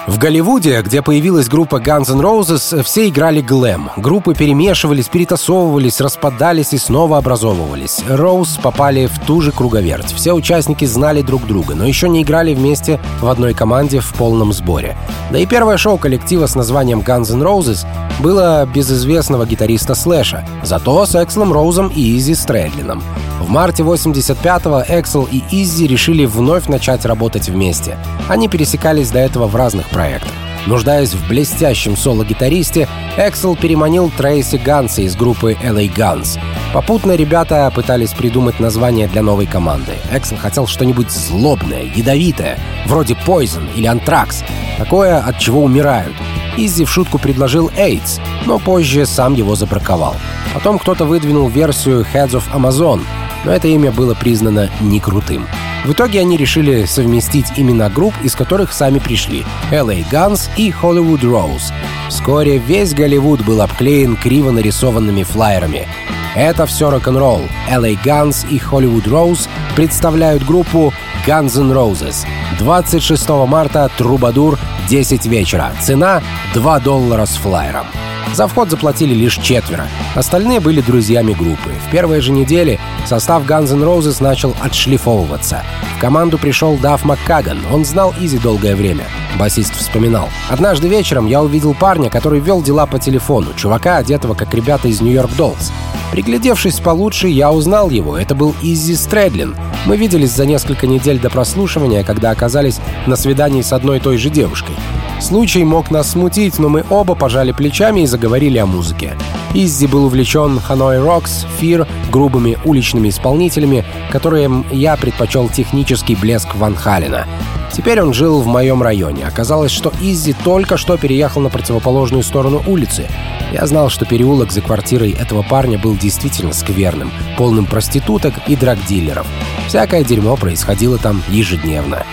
В 0.07 0.17
Голливуде, 0.17 0.81
где 0.81 1.03
появилась 1.03 1.47
группа 1.47 1.75
Guns 1.75 2.11
N' 2.11 2.21
Roses, 2.21 2.81
все 2.81 3.07
играли 3.07 3.39
глэм. 3.39 3.91
Группы 3.97 4.33
перемешивались, 4.33 5.07
перетасовывались, 5.07 6.01
распадались 6.01 6.73
и 6.73 6.79
снова 6.79 7.19
образовывались. 7.19 8.01
Роуз 8.09 8.57
попали 8.57 9.05
в 9.05 9.19
ту 9.27 9.41
же 9.41 9.51
круговерть. 9.51 10.11
Все 10.11 10.33
участники 10.33 10.85
знали 10.85 11.21
друг 11.21 11.45
друга, 11.45 11.75
но 11.75 11.85
еще 11.85 12.09
не 12.09 12.23
играли 12.23 12.55
вместе 12.55 12.99
в 13.21 13.27
одной 13.27 13.53
команде 13.53 13.99
в 13.99 14.11
полном 14.15 14.53
сборе. 14.53 14.97
Да 15.31 15.37
и 15.37 15.45
первое 15.45 15.77
шоу 15.77 15.99
коллектива 15.99 16.47
с 16.47 16.55
названием 16.55 17.01
Guns 17.01 17.31
N' 17.31 17.43
Roses 17.43 17.85
было 18.19 18.65
без 18.65 18.91
известного 18.91 19.45
гитариста 19.45 19.93
Слэша, 19.93 20.43
зато 20.63 21.05
с 21.05 21.13
Экслом 21.13 21.53
Роузом 21.53 21.89
и 21.89 22.17
Изи 22.17 22.33
Стрэдлином. 22.33 23.03
В 23.41 23.49
марте 23.49 23.81
85-го 23.81 24.83
Эксел 24.87 25.27
и 25.29 25.41
Изи 25.49 25.87
решили 25.87 26.25
вновь 26.25 26.67
начать 26.67 27.05
работать 27.05 27.49
вместе. 27.49 27.97
Они 28.29 28.47
пересекались 28.47 29.09
до 29.09 29.17
этого 29.17 29.47
в 29.47 29.55
разных 29.55 29.89
проектах. 29.89 30.31
Нуждаясь 30.67 31.15
в 31.15 31.27
блестящем 31.27 31.97
соло-гитаристе, 31.97 32.87
Эксел 33.17 33.55
переманил 33.55 34.11
Трейси 34.15 34.57
Ганса 34.57 35.01
из 35.01 35.15
группы 35.15 35.57
LA 35.63 35.91
Guns. 35.91 36.39
Попутно 36.71 37.13
ребята 37.15 37.71
пытались 37.75 38.13
придумать 38.13 38.59
название 38.59 39.07
для 39.07 39.23
новой 39.23 39.47
команды. 39.47 39.93
Эксел 40.11 40.37
хотел 40.37 40.67
что-нибудь 40.67 41.09
злобное, 41.09 41.91
ядовитое, 41.95 42.59
вроде 42.85 43.15
Poison 43.25 43.67
или 43.75 43.89
Anthrax, 43.89 44.43
такое, 44.77 45.17
от 45.17 45.39
чего 45.39 45.63
умирают. 45.63 46.13
Изи 46.57 46.85
в 46.85 46.91
шутку 46.91 47.17
предложил 47.17 47.69
AIDS, 47.69 48.21
но 48.45 48.59
позже 48.59 49.07
сам 49.07 49.33
его 49.33 49.55
забраковал. 49.55 50.15
Потом 50.53 50.77
кто-то 50.77 51.05
выдвинул 51.05 51.49
версию 51.49 52.05
Heads 52.13 52.33
of 52.33 52.43
Amazon, 52.53 53.01
но 53.43 53.51
это 53.51 53.67
имя 53.67 53.91
было 53.91 54.13
признано 54.13 54.69
не 54.81 54.99
крутым. 54.99 55.47
В 55.85 55.93
итоге 55.93 56.19
они 56.19 56.37
решили 56.37 56.85
совместить 56.85 57.53
имена 57.55 57.89
групп, 57.89 58.13
из 58.21 58.35
которых 58.35 58.71
сами 58.71 58.99
пришли— 58.99 59.43
LA 59.71 60.05
Guns 60.11 60.49
и 60.55 60.69
Hollywood 60.69 61.21
Rose. 61.21 61.73
Вскоре 62.09 62.59
весь 62.59 62.93
Голливуд 62.93 63.43
был 63.43 63.61
обклеен 63.61 64.15
криво 64.15 64.51
нарисованными 64.51 65.23
флайерами. 65.23 65.87
Это 66.35 66.65
все 66.65 66.89
рок-н-ролл. 66.89 67.41
LA 67.69 67.97
Guns 68.03 68.47
и 68.49 68.57
Hollywood 68.57 69.05
Rose 69.05 69.49
представляют 69.75 70.45
группу 70.45 70.93
Guns 71.25 71.59
N' 71.59 71.71
Roses. 71.71 72.25
26 72.59 73.29
марта 73.47 73.89
Трубадур, 73.97 74.57
10 74.87 75.25
вечера. 75.25 75.71
Цена 75.81 76.21
2 76.53 76.79
доллара 76.79 77.25
с 77.25 77.35
флайером. 77.35 77.87
За 78.33 78.47
вход 78.47 78.69
заплатили 78.69 79.13
лишь 79.13 79.37
четверо. 79.37 79.87
Остальные 80.15 80.61
были 80.61 80.81
друзьями 80.81 81.33
группы. 81.33 81.71
В 81.87 81.91
первые 81.91 82.21
же 82.21 82.31
недели 82.31 82.79
состав 83.05 83.45
Guns 83.45 83.73
N' 83.73 83.83
Roses 83.83 84.23
начал 84.23 84.55
отшлифовываться. 84.61 85.63
В 85.97 85.99
команду 85.99 86.37
пришел 86.37 86.77
Дафф 86.77 87.03
Маккаган. 87.03 87.59
Он 87.71 87.83
знал 87.83 88.13
Иззи 88.19 88.37
долгое 88.37 88.75
время. 88.75 89.03
Басист 89.37 89.75
вспоминал. 89.75 90.29
«Однажды 90.49 90.87
вечером 90.87 91.27
я 91.27 91.41
увидел 91.41 91.73
парня, 91.73 92.09
который 92.09 92.39
вел 92.39 92.61
дела 92.61 92.85
по 92.85 92.99
телефону, 92.99 93.47
чувака, 93.55 93.97
одетого 93.97 94.33
как 94.33 94.53
ребята 94.53 94.87
из 94.87 95.01
New 95.01 95.16
York 95.16 95.35
Dolls. 95.35 95.71
Приглядевшись 96.11 96.79
получше, 96.79 97.27
я 97.27 97.51
узнал 97.51 97.89
его. 97.89 98.17
Это 98.17 98.35
был 98.35 98.53
Иззи 98.61 98.95
Стрэдлин. 98.95 99.55
Мы 99.85 99.97
виделись 99.97 100.31
за 100.31 100.45
несколько 100.45 100.85
недель 100.85 101.19
до 101.19 101.29
прослушивания, 101.29 102.03
когда 102.03 102.31
оказались 102.31 102.79
на 103.07 103.15
свидании 103.15 103.61
с 103.61 103.71
одной 103.71 103.97
и 103.97 104.01
той 104.01 104.17
же 104.17 104.29
девушкой. 104.29 104.75
Случай 105.21 105.63
мог 105.63 105.91
нас 105.91 106.11
смутить, 106.11 106.57
но 106.57 106.67
мы 106.67 106.83
оба 106.89 107.13
пожали 107.13 107.51
плечами 107.51 108.01
и 108.01 108.05
заговорили 108.07 108.57
о 108.57 108.65
музыке. 108.65 109.15
Иззи 109.53 109.85
был 109.85 110.05
увлечен 110.05 110.59
Hanoi 110.67 110.97
Rocks, 110.97 111.45
Fear, 111.59 111.87
грубыми 112.11 112.57
уличными 112.65 113.09
исполнителями, 113.09 113.85
которым 114.11 114.65
я 114.71 114.97
предпочел 114.97 115.47
технический 115.47 116.15
блеск 116.15 116.55
Ван 116.55 116.75
Халена. 116.75 117.27
Теперь 117.71 118.01
он 118.01 118.13
жил 118.13 118.41
в 118.41 118.47
моем 118.47 118.81
районе. 118.81 119.25
Оказалось, 119.25 119.71
что 119.71 119.93
Иззи 120.01 120.35
только 120.43 120.75
что 120.75 120.97
переехал 120.97 121.41
на 121.41 121.49
противоположную 121.49 122.23
сторону 122.23 122.63
улицы. 122.65 123.07
Я 123.53 123.65
знал, 123.67 123.89
что 123.89 124.05
переулок 124.05 124.51
за 124.51 124.61
квартирой 124.61 125.11
этого 125.11 125.43
парня 125.43 125.77
был 125.77 125.95
действительно 125.95 126.51
скверным, 126.51 127.11
полным 127.37 127.67
проституток 127.67 128.33
и 128.47 128.55
драгдилеров. 128.55 129.27
Всякое 129.67 130.03
дерьмо 130.03 130.35
происходило 130.35 130.97
там 130.97 131.21
ежедневно. 131.29 132.05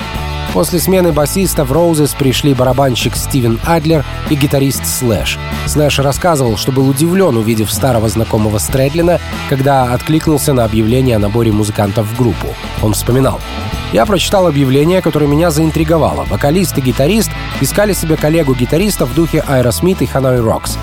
После 0.52 0.78
смены 0.80 1.12
басиста 1.12 1.64
в 1.64 1.72
Roses 1.72 2.14
пришли 2.14 2.54
барабанщик 2.54 3.16
Стивен 3.16 3.60
Адлер 3.66 4.04
и 4.30 4.34
гитарист 4.34 4.86
Слэш. 4.86 5.38
Слэш 5.66 5.98
рассказывал, 5.98 6.56
что 6.56 6.72
был 6.72 6.88
удивлен, 6.88 7.36
увидев 7.36 7.70
старого 7.70 8.08
знакомого 8.08 8.58
Стрэдлина, 8.58 9.18
когда 9.48 9.92
откликнулся 9.92 10.54
на 10.54 10.64
объявление 10.64 11.16
о 11.16 11.20
наборе 11.20 11.52
музыкантов 11.52 12.06
в 12.06 12.16
группу. 12.16 12.48
Он 12.82 12.94
вспоминал. 12.94 13.40
Я 13.92 14.04
прочитал 14.06 14.46
объявление, 14.46 15.02
которое 15.02 15.26
меня 15.26 15.50
заинтриговало. 15.50 16.24
Вокалист 16.24 16.76
и 16.78 16.80
гитарист 16.80 17.30
искали 17.60 17.92
себе 17.92 18.16
коллегу-гитариста 18.16 19.06
в 19.06 19.14
духе 19.14 19.44
Aerosmith 19.46 19.98
и 20.00 20.06
Hanoi 20.06 20.42
Rocks. 20.42 20.76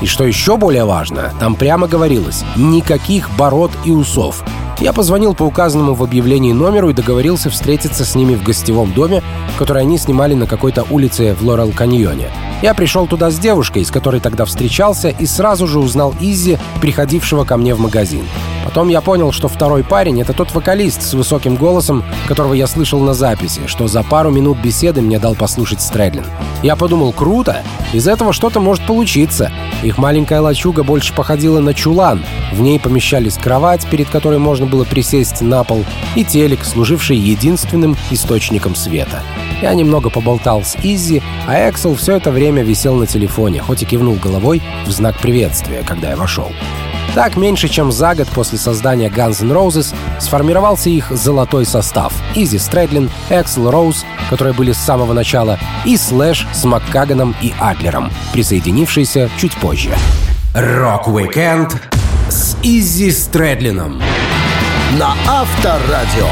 И 0.00 0.06
что 0.06 0.24
еще 0.24 0.56
более 0.56 0.84
важно, 0.84 1.32
там 1.38 1.54
прямо 1.54 1.86
говорилось 1.86 2.42
«никаких 2.56 3.30
бород 3.32 3.70
и 3.84 3.90
усов». 3.90 4.42
Я 4.80 4.94
позвонил 4.94 5.34
по 5.34 5.42
указанному 5.42 5.92
в 5.92 6.02
объявлении 6.02 6.52
номеру 6.52 6.88
и 6.88 6.94
договорился 6.94 7.50
встретиться 7.50 8.06
с 8.06 8.14
ними 8.14 8.34
в 8.34 8.42
гостевом 8.42 8.94
доме, 8.94 9.22
который 9.58 9.82
они 9.82 9.98
снимали 9.98 10.32
на 10.32 10.46
какой-то 10.46 10.86
улице 10.90 11.34
в 11.34 11.46
Лорел-каньоне. 11.46 12.30
Я 12.62 12.72
пришел 12.72 13.06
туда 13.06 13.30
с 13.30 13.38
девушкой, 13.38 13.84
с 13.84 13.90
которой 13.90 14.22
тогда 14.22 14.46
встречался, 14.46 15.10
и 15.10 15.26
сразу 15.26 15.66
же 15.66 15.78
узнал 15.78 16.14
Иззи, 16.18 16.58
приходившего 16.80 17.44
ко 17.44 17.58
мне 17.58 17.74
в 17.74 17.80
магазин. 17.80 18.24
Потом 18.64 18.88
я 18.88 19.00
понял, 19.00 19.32
что 19.32 19.48
второй 19.48 19.82
парень— 19.82 20.20
это 20.22 20.32
тот 20.32 20.54
вокалист 20.54 21.02
с 21.02 21.14
высоким 21.14 21.56
голосом, 21.56 22.04
которого 22.28 22.54
я 22.54 22.66
слышал 22.66 23.00
на 23.00 23.14
записи, 23.14 23.62
что 23.66 23.86
за 23.86 24.02
пару 24.02 24.30
минут 24.30 24.58
беседы 24.58 25.00
мне 25.00 25.18
дал 25.18 25.34
послушать 25.34 25.80
Стрэдлин. 25.80 26.24
Я 26.62 26.76
подумал, 26.76 27.12
круто, 27.12 27.62
из 27.92 28.06
этого 28.06 28.32
что-то 28.32 28.60
может 28.60 28.86
получиться. 28.86 29.50
Их 29.82 29.98
маленькая 29.98 30.40
лачуга 30.40 30.84
больше 30.84 31.14
походила 31.14 31.60
на 31.60 31.74
чулан. 31.74 32.22
В 32.52 32.60
ней 32.60 32.78
помещались 32.78 33.38
кровать, 33.38 33.86
перед 33.90 34.08
которой 34.08 34.38
можно 34.38 34.66
было 34.70 34.84
присесть 34.84 35.42
на 35.42 35.64
пол, 35.64 35.84
и 36.16 36.24
телек, 36.24 36.64
служивший 36.64 37.16
единственным 37.16 37.96
источником 38.10 38.74
света. 38.74 39.22
Я 39.60 39.74
немного 39.74 40.08
поболтал 40.08 40.64
с 40.64 40.76
Изи, 40.82 41.22
а 41.46 41.68
Эксел 41.68 41.94
все 41.94 42.16
это 42.16 42.30
время 42.30 42.62
висел 42.62 42.94
на 42.94 43.06
телефоне, 43.06 43.60
хоть 43.60 43.82
и 43.82 43.86
кивнул 43.86 44.14
головой 44.14 44.62
в 44.86 44.90
знак 44.90 45.18
приветствия, 45.18 45.82
когда 45.86 46.10
я 46.10 46.16
вошел. 46.16 46.50
Так, 47.14 47.36
меньше 47.36 47.68
чем 47.68 47.90
за 47.90 48.14
год 48.14 48.28
после 48.28 48.56
создания 48.56 49.08
Guns 49.08 49.42
N' 49.42 49.50
Roses 49.50 49.94
сформировался 50.20 50.90
их 50.90 51.10
золотой 51.10 51.66
состав. 51.66 52.12
Изи 52.36 52.58
Стрэдлин, 52.58 53.10
Эксел 53.30 53.70
Роуз, 53.70 54.04
которые 54.30 54.54
были 54.54 54.72
с 54.72 54.78
самого 54.78 55.12
начала, 55.12 55.58
и 55.84 55.96
Слэш 55.96 56.46
с 56.52 56.64
Маккаганом 56.64 57.34
и 57.42 57.52
Адлером, 57.58 58.10
присоединившиеся 58.32 59.28
чуть 59.38 59.54
позже. 59.56 59.90
Рок-викенд 60.54 61.76
с 62.28 62.56
Иззи 62.62 63.10
Стрэдлином. 63.10 64.00
На 64.98 65.14
Авторадио. 65.28 66.26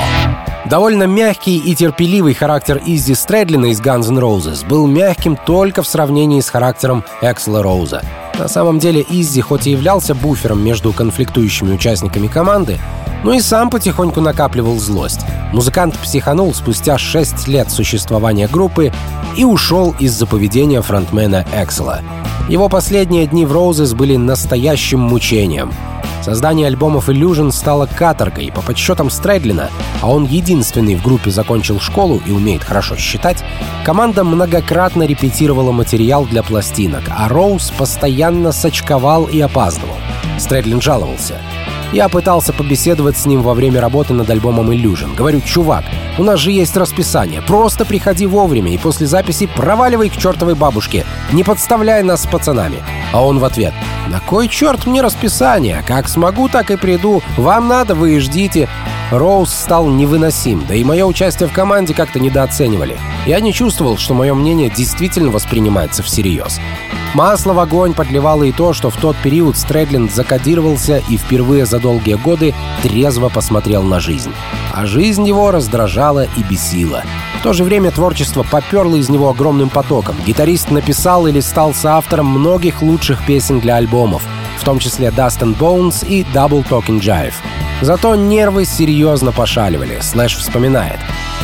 Довольно 0.66 1.04
мягкий 1.04 1.58
и 1.58 1.76
терпеливый 1.76 2.34
характер 2.34 2.82
Иззи 2.84 3.14
Стрэдлина 3.14 3.66
из 3.66 3.80
Guns 3.80 4.08
N' 4.08 4.18
Roses 4.18 4.66
был 4.66 4.88
мягким 4.88 5.36
только 5.36 5.84
в 5.84 5.86
сравнении 5.86 6.40
с 6.40 6.50
характером 6.50 7.04
Эксела 7.22 7.62
Роуза. 7.62 8.02
На 8.36 8.48
самом 8.48 8.80
деле 8.80 9.06
Иззи 9.08 9.42
хоть 9.42 9.68
и 9.68 9.70
являлся 9.70 10.12
буфером 10.12 10.64
между 10.64 10.92
конфликтующими 10.92 11.72
участниками 11.74 12.26
команды, 12.26 12.80
но 13.22 13.32
и 13.32 13.40
сам 13.40 13.70
потихоньку 13.70 14.20
накапливал 14.20 14.76
злость. 14.80 15.20
Музыкант 15.52 15.96
психанул 15.96 16.52
спустя 16.52 16.98
6 16.98 17.46
лет 17.46 17.70
существования 17.70 18.48
группы 18.48 18.92
и 19.36 19.44
ушел 19.44 19.94
из-за 20.00 20.26
поведения 20.26 20.82
фронтмена 20.82 21.46
Эксела. 21.54 22.00
Его 22.48 22.68
последние 22.68 23.26
дни 23.26 23.46
в 23.46 23.52
Роузес 23.52 23.94
были 23.94 24.16
настоящим 24.16 24.98
мучением— 24.98 25.72
Создание 26.28 26.66
альбомов 26.66 27.08
Illusion 27.08 27.50
стало 27.50 27.86
каторгой. 27.86 28.52
По 28.54 28.60
подсчетам 28.60 29.08
Стрэдлина, 29.08 29.70
а 30.02 30.10
он 30.10 30.26
единственный 30.26 30.94
в 30.94 31.02
группе 31.02 31.30
закончил 31.30 31.80
школу 31.80 32.20
и 32.26 32.30
умеет 32.30 32.62
хорошо 32.62 32.96
считать, 32.96 33.42
команда 33.82 34.24
многократно 34.24 35.04
репетировала 35.04 35.72
материал 35.72 36.26
для 36.26 36.42
пластинок, 36.42 37.04
а 37.08 37.30
Роуз 37.30 37.70
постоянно 37.70 38.52
сочковал 38.52 39.24
и 39.24 39.40
опаздывал. 39.40 39.96
Стрэдлин 40.38 40.82
жаловался— 40.82 41.40
я 41.92 42.08
пытался 42.08 42.52
побеседовать 42.52 43.16
с 43.16 43.26
ним 43.26 43.42
во 43.42 43.54
время 43.54 43.80
работы 43.80 44.12
над 44.12 44.28
альбомом 44.28 44.70
Illusion. 44.70 45.14
Говорю, 45.16 45.40
чувак, 45.40 45.84
у 46.18 46.22
нас 46.22 46.38
же 46.38 46.50
есть 46.50 46.76
расписание. 46.76 47.42
Просто 47.42 47.84
приходи 47.84 48.26
вовремя 48.26 48.72
и 48.72 48.78
после 48.78 49.06
записи 49.06 49.46
проваливай 49.46 50.10
к 50.10 50.16
чертовой 50.16 50.54
бабушке, 50.54 51.04
не 51.32 51.44
подставляя 51.44 52.02
нас 52.02 52.22
с 52.22 52.26
пацанами. 52.26 52.82
А 53.12 53.24
он 53.24 53.38
в 53.38 53.44
ответ, 53.44 53.72
на 54.08 54.20
кой 54.20 54.48
черт 54.48 54.86
мне 54.86 55.00
расписание? 55.00 55.82
Как 55.86 56.08
смогу, 56.08 56.48
так 56.48 56.70
и 56.70 56.76
приду. 56.76 57.22
Вам 57.36 57.68
надо, 57.68 57.94
вы 57.94 58.16
и 58.16 58.18
ждите. 58.18 58.68
Роуз 59.10 59.50
стал 59.50 59.88
невыносим, 59.88 60.66
да 60.68 60.74
и 60.74 60.84
мое 60.84 61.06
участие 61.06 61.48
в 61.48 61.52
команде 61.52 61.94
как-то 61.94 62.20
недооценивали. 62.20 62.98
Я 63.26 63.40
не 63.40 63.54
чувствовал, 63.54 63.96
что 63.96 64.12
мое 64.12 64.34
мнение 64.34 64.68
действительно 64.68 65.30
воспринимается 65.30 66.02
всерьез. 66.02 66.60
Масло 67.14 67.52
в 67.52 67.58
огонь 67.58 67.94
подливало 67.94 68.44
и 68.44 68.52
то, 68.52 68.72
что 68.72 68.90
в 68.90 68.96
тот 68.96 69.16
период 69.16 69.56
Стрэдлин 69.56 70.10
закодировался 70.10 71.02
и 71.08 71.16
впервые 71.16 71.64
за 71.64 71.78
долгие 71.78 72.14
годы 72.14 72.54
трезво 72.82 73.28
посмотрел 73.28 73.82
на 73.82 73.98
жизнь. 73.98 74.32
А 74.72 74.86
жизнь 74.86 75.26
его 75.26 75.50
раздражала 75.50 76.24
и 76.24 76.42
бесила. 76.48 77.02
В 77.40 77.42
то 77.42 77.52
же 77.52 77.64
время 77.64 77.90
творчество 77.90 78.42
поперло 78.42 78.96
из 78.96 79.08
него 79.08 79.30
огромным 79.30 79.70
потоком. 79.70 80.16
Гитарист 80.26 80.70
написал 80.70 81.26
или 81.26 81.40
стал 81.40 81.72
соавтором 81.72 82.26
многих 82.26 82.82
лучших 82.82 83.24
песен 83.24 83.60
для 83.60 83.76
альбомов, 83.76 84.22
в 84.58 84.64
том 84.64 84.78
числе 84.78 85.08
Dust 85.08 85.40
and 85.40 85.56
Bones 85.56 86.06
и 86.06 86.24
Double 86.34 86.66
Talking 86.68 87.00
Jive. 87.00 87.34
Зато 87.80 88.14
нервы 88.16 88.64
серьезно 88.64 89.32
пошаливали, 89.32 89.98
Слэш 90.00 90.36
вспоминает. 90.36 90.98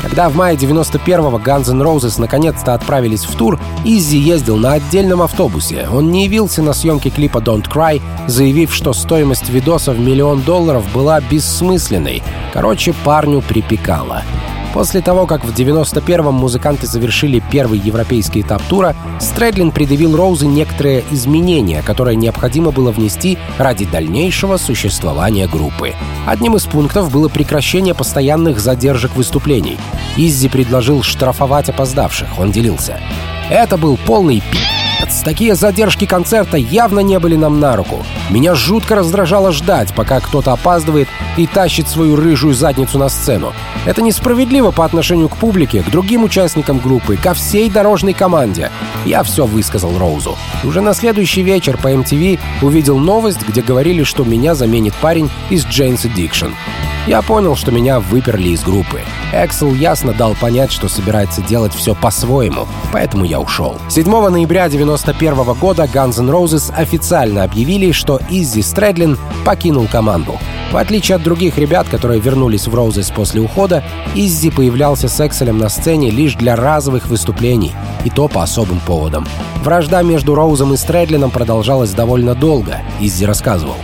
Когда 0.04 0.28
в 0.28 0.36
мае 0.36 0.54
91-го 0.54 1.38
Guns 1.38 1.70
N' 1.70 1.82
Roses 1.82 2.20
наконец-то 2.20 2.74
отправились 2.74 3.24
в 3.24 3.34
тур, 3.36 3.58
Изи 3.86 4.18
ездил 4.18 4.58
на 4.58 4.74
отдельном 4.74 5.22
автобусе. 5.22 5.88
Он 5.90 6.10
не 6.10 6.24
явился 6.24 6.60
на 6.62 6.74
съемке 6.74 7.08
клипа 7.08 7.38
Don't 7.38 7.66
Cry, 7.66 8.02
заявив, 8.26 8.74
что 8.74 8.92
стоимость 8.92 9.48
видоса 9.48 9.92
в 9.92 9.98
миллион 9.98 10.42
долларов 10.42 10.84
была 10.92 11.22
бессмысленной. 11.22 12.22
Короче, 12.52 12.94
парню 13.02 13.40
припекало. 13.40 14.22
После 14.74 15.00
того, 15.00 15.26
как 15.26 15.44
в 15.44 15.54
91-м 15.54 16.34
музыканты 16.34 16.88
завершили 16.88 17.40
первый 17.52 17.78
европейский 17.78 18.40
этап 18.40 18.60
тура, 18.64 18.96
Стрэдлин 19.20 19.70
предъявил 19.70 20.16
Роузы 20.16 20.48
некоторые 20.48 21.04
изменения, 21.12 21.80
которые 21.80 22.16
необходимо 22.16 22.72
было 22.72 22.90
внести 22.90 23.38
ради 23.56 23.84
дальнейшего 23.84 24.56
существования 24.56 25.46
группы. 25.46 25.94
Одним 26.26 26.56
из 26.56 26.64
пунктов 26.64 27.12
было 27.12 27.28
прекращение 27.28 27.94
постоянных 27.94 28.58
задержек 28.58 29.14
выступлений. 29.14 29.78
Иззи 30.16 30.48
предложил 30.48 31.04
штрафовать 31.04 31.68
опоздавших, 31.68 32.36
он 32.36 32.50
делился. 32.50 32.98
Это 33.50 33.76
был 33.76 33.96
полный 33.96 34.42
пи***. 34.50 34.58
Такие 35.24 35.54
задержки 35.54 36.06
концерта 36.06 36.56
явно 36.56 37.00
не 37.00 37.18
были 37.18 37.36
нам 37.36 37.60
на 37.60 37.76
руку. 37.76 38.04
Меня 38.28 38.54
жутко 38.54 38.96
раздражало 38.96 39.52
ждать, 39.52 39.94
пока 39.94 40.20
кто-то 40.20 40.52
опаздывает, 40.52 41.08
и 41.36 41.46
тащит 41.46 41.88
свою 41.88 42.16
рыжую 42.16 42.54
задницу 42.54 42.98
на 42.98 43.08
сцену. 43.08 43.52
Это 43.86 44.02
несправедливо 44.02 44.70
по 44.70 44.84
отношению 44.84 45.28
к 45.28 45.36
публике, 45.36 45.82
к 45.82 45.90
другим 45.90 46.24
участникам 46.24 46.78
группы, 46.78 47.16
ко 47.16 47.34
всей 47.34 47.68
дорожной 47.70 48.12
команде. 48.12 48.70
Я 49.04 49.22
все 49.22 49.46
высказал 49.46 49.98
Роузу. 49.98 50.36
Уже 50.62 50.80
на 50.80 50.94
следующий 50.94 51.42
вечер 51.42 51.76
по 51.76 51.92
MTV 51.92 52.38
увидел 52.62 52.98
новость, 52.98 53.46
где 53.46 53.62
говорили, 53.62 54.02
что 54.02 54.24
меня 54.24 54.54
заменит 54.54 54.94
парень 54.94 55.30
из 55.50 55.66
Jane's 55.66 56.08
Addiction. 56.08 56.52
Я 57.06 57.20
понял, 57.20 57.54
что 57.54 57.70
меня 57.70 58.00
выперли 58.00 58.48
из 58.48 58.62
группы. 58.62 59.02
Эксел 59.32 59.74
ясно 59.74 60.14
дал 60.14 60.34
понять, 60.34 60.72
что 60.72 60.88
собирается 60.88 61.42
делать 61.42 61.74
все 61.74 61.94
по-своему, 61.94 62.66
поэтому 62.92 63.24
я 63.24 63.40
ушел. 63.40 63.76
7 63.90 64.04
ноября 64.06 64.64
1991 64.64 65.54
года 65.58 65.84
Guns 65.84 66.18
N' 66.18 66.30
Roses 66.30 66.72
официально 66.74 67.44
объявили, 67.44 67.92
что 67.92 68.18
Иззи 68.30 68.62
Стрэдлин 68.62 69.18
покинул 69.44 69.86
команду. 69.86 70.38
В 70.74 70.76
отличие 70.76 71.14
от 71.14 71.22
других 71.22 71.56
ребят, 71.56 71.88
которые 71.88 72.18
вернулись 72.18 72.66
в 72.66 72.74
Roses 72.74 73.14
после 73.14 73.40
ухода, 73.40 73.84
Иззи 74.16 74.50
появлялся 74.50 75.06
с 75.06 75.24
Экселем 75.24 75.56
на 75.56 75.68
сцене 75.68 76.10
лишь 76.10 76.34
для 76.34 76.56
разовых 76.56 77.06
выступлений, 77.06 77.70
и 78.04 78.10
то 78.10 78.26
по 78.26 78.42
особым 78.42 78.80
поводам. 78.80 79.24
Вражда 79.62 80.02
между 80.02 80.34
Роузом 80.34 80.74
и 80.74 80.76
Стрэдлином 80.76 81.30
продолжалась 81.30 81.92
довольно 81.92 82.34
долго, 82.34 82.82
Иззи 82.98 83.24
рассказывал. 83.24 83.76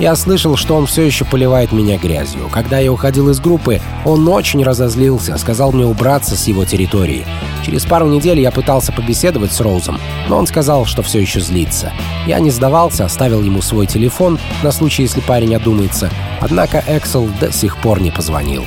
Я 0.00 0.16
слышал, 0.16 0.56
что 0.56 0.74
он 0.74 0.86
все 0.86 1.02
еще 1.02 1.24
поливает 1.24 1.70
меня 1.70 1.96
грязью. 1.96 2.48
Когда 2.50 2.80
я 2.80 2.92
уходил 2.92 3.30
из 3.30 3.38
группы, 3.38 3.80
он 4.04 4.26
очень 4.26 4.64
разозлился, 4.64 5.38
сказал 5.38 5.70
мне 5.70 5.86
убраться 5.86 6.34
с 6.34 6.48
его 6.48 6.64
территории. 6.64 7.24
Через 7.64 7.84
пару 7.84 8.06
недель 8.08 8.40
я 8.40 8.50
пытался 8.50 8.92
побеседовать 8.92 9.52
с 9.52 9.60
Роузом, 9.60 10.00
но 10.28 10.36
он 10.36 10.46
сказал, 10.46 10.84
что 10.84 11.02
все 11.02 11.20
еще 11.20 11.40
злится. 11.40 11.92
Я 12.26 12.38
не 12.40 12.50
сдавался, 12.50 13.04
оставил 13.04 13.42
ему 13.42 13.62
свой 13.62 13.86
телефон 13.86 14.38
на 14.62 14.72
случай, 14.72 15.02
если 15.02 15.20
парень 15.20 15.54
одумается, 15.54 16.10
однако 16.40 16.82
Эксел 16.86 17.28
до 17.40 17.52
сих 17.52 17.76
пор 17.78 18.00
не 18.00 18.10
позвонил. 18.10 18.64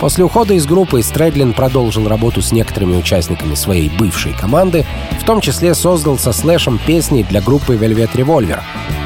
После 0.00 0.24
ухода 0.24 0.52
из 0.54 0.66
группы 0.66 1.02
Стрэдлин 1.02 1.54
продолжил 1.54 2.08
работу 2.08 2.42
с 2.42 2.52
некоторыми 2.52 2.96
участниками 2.96 3.54
своей 3.54 3.88
бывшей 3.88 4.32
команды, 4.34 4.84
в 5.18 5.24
том 5.24 5.40
числе 5.40 5.74
создал 5.74 6.18
со 6.18 6.32
Слэшем 6.32 6.78
песни 6.78 7.22
для 7.22 7.40
группы 7.40 7.76
Velvet 7.76 8.12
Revolver. 8.12 8.60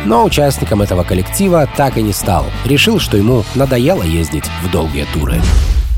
Но 0.05 0.25
участником 0.25 0.83
этого 0.83 1.05
коллектива 1.05 1.69
так 1.77 1.99
и 1.99 2.03
не 2.03 2.13
стал. 2.13 2.47
Решил, 2.65 2.99
что 2.99 3.17
ему 3.17 3.45
надоело 3.55 4.03
ездить 4.03 4.47
в 4.65 4.71
долгие 4.73 5.07
туры. 5.15 5.41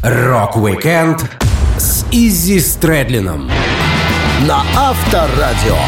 Рок-викенд 0.03 1.50
с 1.81 2.05
Иззи 2.13 2.61
Стрэдлином 2.61 3.49
на 4.47 4.63
Авторадио. 4.77 5.79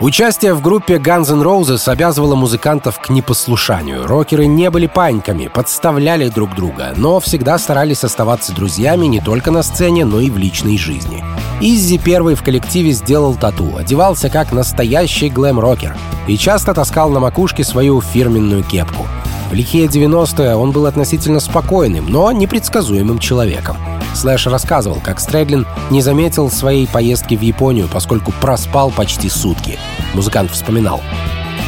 Участие 0.00 0.54
в 0.54 0.62
группе 0.62 0.98
Guns 0.98 1.32
N' 1.32 1.42
Roses 1.42 1.90
обязывало 1.90 2.36
музыкантов 2.36 3.00
к 3.00 3.10
непослушанию. 3.10 4.06
Рокеры 4.06 4.46
не 4.46 4.70
были 4.70 4.86
паиньками, 4.86 5.48
подставляли 5.48 6.28
друг 6.28 6.54
друга, 6.54 6.92
но 6.96 7.18
всегда 7.18 7.58
старались 7.58 8.04
оставаться 8.04 8.54
друзьями 8.54 9.06
не 9.06 9.20
только 9.20 9.50
на 9.50 9.64
сцене, 9.64 10.04
но 10.04 10.20
и 10.20 10.30
в 10.30 10.38
личной 10.38 10.78
жизни. 10.78 11.24
Иззи 11.60 11.98
первый 11.98 12.36
в 12.36 12.44
коллективе 12.44 12.92
сделал 12.92 13.34
тату, 13.34 13.78
одевался 13.78 14.30
как 14.30 14.52
настоящий 14.52 15.28
глэм-рокер 15.28 15.96
и 16.28 16.38
часто 16.38 16.72
таскал 16.72 17.10
на 17.10 17.18
макушке 17.18 17.64
свою 17.64 18.00
фирменную 18.00 18.62
кепку. 18.62 19.08
В 19.50 19.54
лихие 19.54 19.88
90-е 19.88 20.54
он 20.54 20.70
был 20.70 20.86
относительно 20.86 21.40
спокойным, 21.40 22.08
но 22.08 22.30
непредсказуемым 22.30 23.18
человеком. 23.18 23.76
Слэш 24.14 24.46
рассказывал, 24.46 24.98
как 25.02 25.20
Стрэдлин 25.20 25.66
не 25.90 26.02
заметил 26.02 26.50
своей 26.50 26.86
поездки 26.86 27.36
в 27.36 27.40
Японию, 27.40 27.88
поскольку 27.92 28.32
проспал 28.40 28.90
почти 28.90 29.28
сутки. 29.28 29.78
Музыкант 30.14 30.50
вспоминал. 30.50 31.00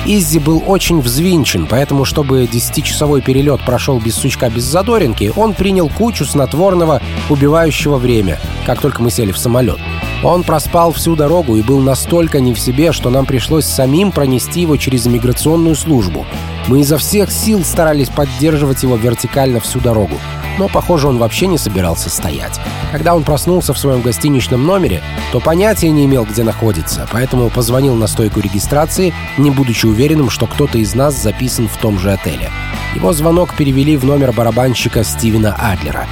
Иззи 0.05 0.39
был 0.39 0.65
очень 0.67 1.01
взвинчен, 1.01 1.69
поэтому, 1.71 2.05
чтобы 2.05 2.49
десятичасовой 2.51 3.21
перелет 3.21 3.65
прошел 3.65 4.01
без 4.01 4.17
сучка, 4.17 4.51
без 4.51 4.65
задоринки, 4.65 5.33
он 5.37 5.55
принял 5.55 5.89
кучу 5.89 6.25
снотворного, 6.25 7.01
убивающего 7.31 7.99
время, 7.99 8.41
как 8.67 8.81
только 8.81 9.01
мы 9.01 9.13
сели 9.13 9.31
в 9.31 9.39
самолет. 9.39 9.79
Он 10.25 10.43
проспал 10.43 10.93
всю 10.93 11.15
дорогу 11.15 11.57
и 11.57 11.63
был 11.63 11.81
настолько 11.81 12.41
не 12.41 12.53
в 12.53 12.59
себе, 12.59 12.91
что 12.91 13.11
нам 13.11 13.27
пришлось 13.27 13.65
самим 13.65 14.11
пронести 14.11 14.63
его 14.63 14.77
через 14.77 15.07
иммиграционную 15.07 15.77
службу. 15.77 16.27
Мы 16.69 16.81
изо 16.81 16.99
всех 16.99 17.31
сил 17.31 17.65
старались 17.65 18.09
поддерживать 18.09 18.83
его 18.83 18.97
вертикально 18.97 19.61
всю 19.61 19.81
дорогу 19.81 20.19
но, 20.59 20.69
похоже, 20.69 21.09
он 21.09 21.19
вообще 21.19 21.47
не 21.47 21.59
собирался 21.59 22.11
стоять. 22.11 22.61
Когда 22.91 23.15
он 23.15 23.25
проснулся 23.25 23.73
в 23.73 23.79
своем 23.79 24.03
гостиничном 24.03 24.65
номере, 24.65 25.03
то 25.33 25.41
понятия 25.41 25.91
не 25.91 26.05
имел, 26.05 26.25
где 26.25 26.43
находится, 26.43 27.09
поэтому 27.11 27.51
позвонил 27.51 27.95
на 27.95 28.07
стойку 28.07 28.41
регистрации, 28.41 29.15
не 29.39 29.51
будучи 29.51 29.87
уверенным, 29.87 30.31
что 30.31 30.47
кто-то 30.47 30.79
из 30.79 30.95
нас 30.95 31.15
записан 31.15 31.69
в 31.69 31.77
том 31.79 31.99
же 31.99 32.13
отеле. 32.13 32.51
Его 32.95 33.13
звонок 33.13 33.55
перевели 33.55 33.97
в 33.97 34.05
номер 34.05 34.33
барабанщика 34.33 35.03
Стивена 35.05 35.57
Адлера. 35.59 36.07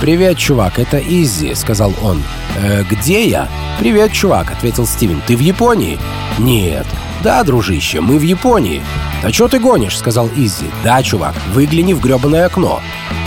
«Привет, 0.00 0.36
чувак, 0.36 0.78
это 0.78 0.98
Иззи»,— 0.98 1.52
сказал 1.54 1.94
он. 2.02 2.22
«Э, 2.58 2.84
«Где 2.90 3.26
я?» 3.26 3.48
«Привет, 3.78 4.12
чувак»,— 4.12 4.50
ответил 4.52 4.86
Стивен. 4.86 5.22
«Ты 5.26 5.36
в 5.36 5.40
Японии?» 5.40 5.98
«Нет». 6.38 6.86
«Да, 7.26 7.42
дружище, 7.42 8.00
мы 8.00 8.18
в 8.18 8.22
Японии». 8.22 8.84
«Да 9.20 9.32
что 9.32 9.48
ты 9.48 9.58
гонишь?»— 9.58 9.98
сказал 9.98 10.28
Иззи. 10.36 10.70
«Да, 10.84 11.02
чувак, 11.02 11.34
выгляни 11.52 11.92
в 11.92 12.00
гребаное 12.00 12.46
окно». 12.46 12.80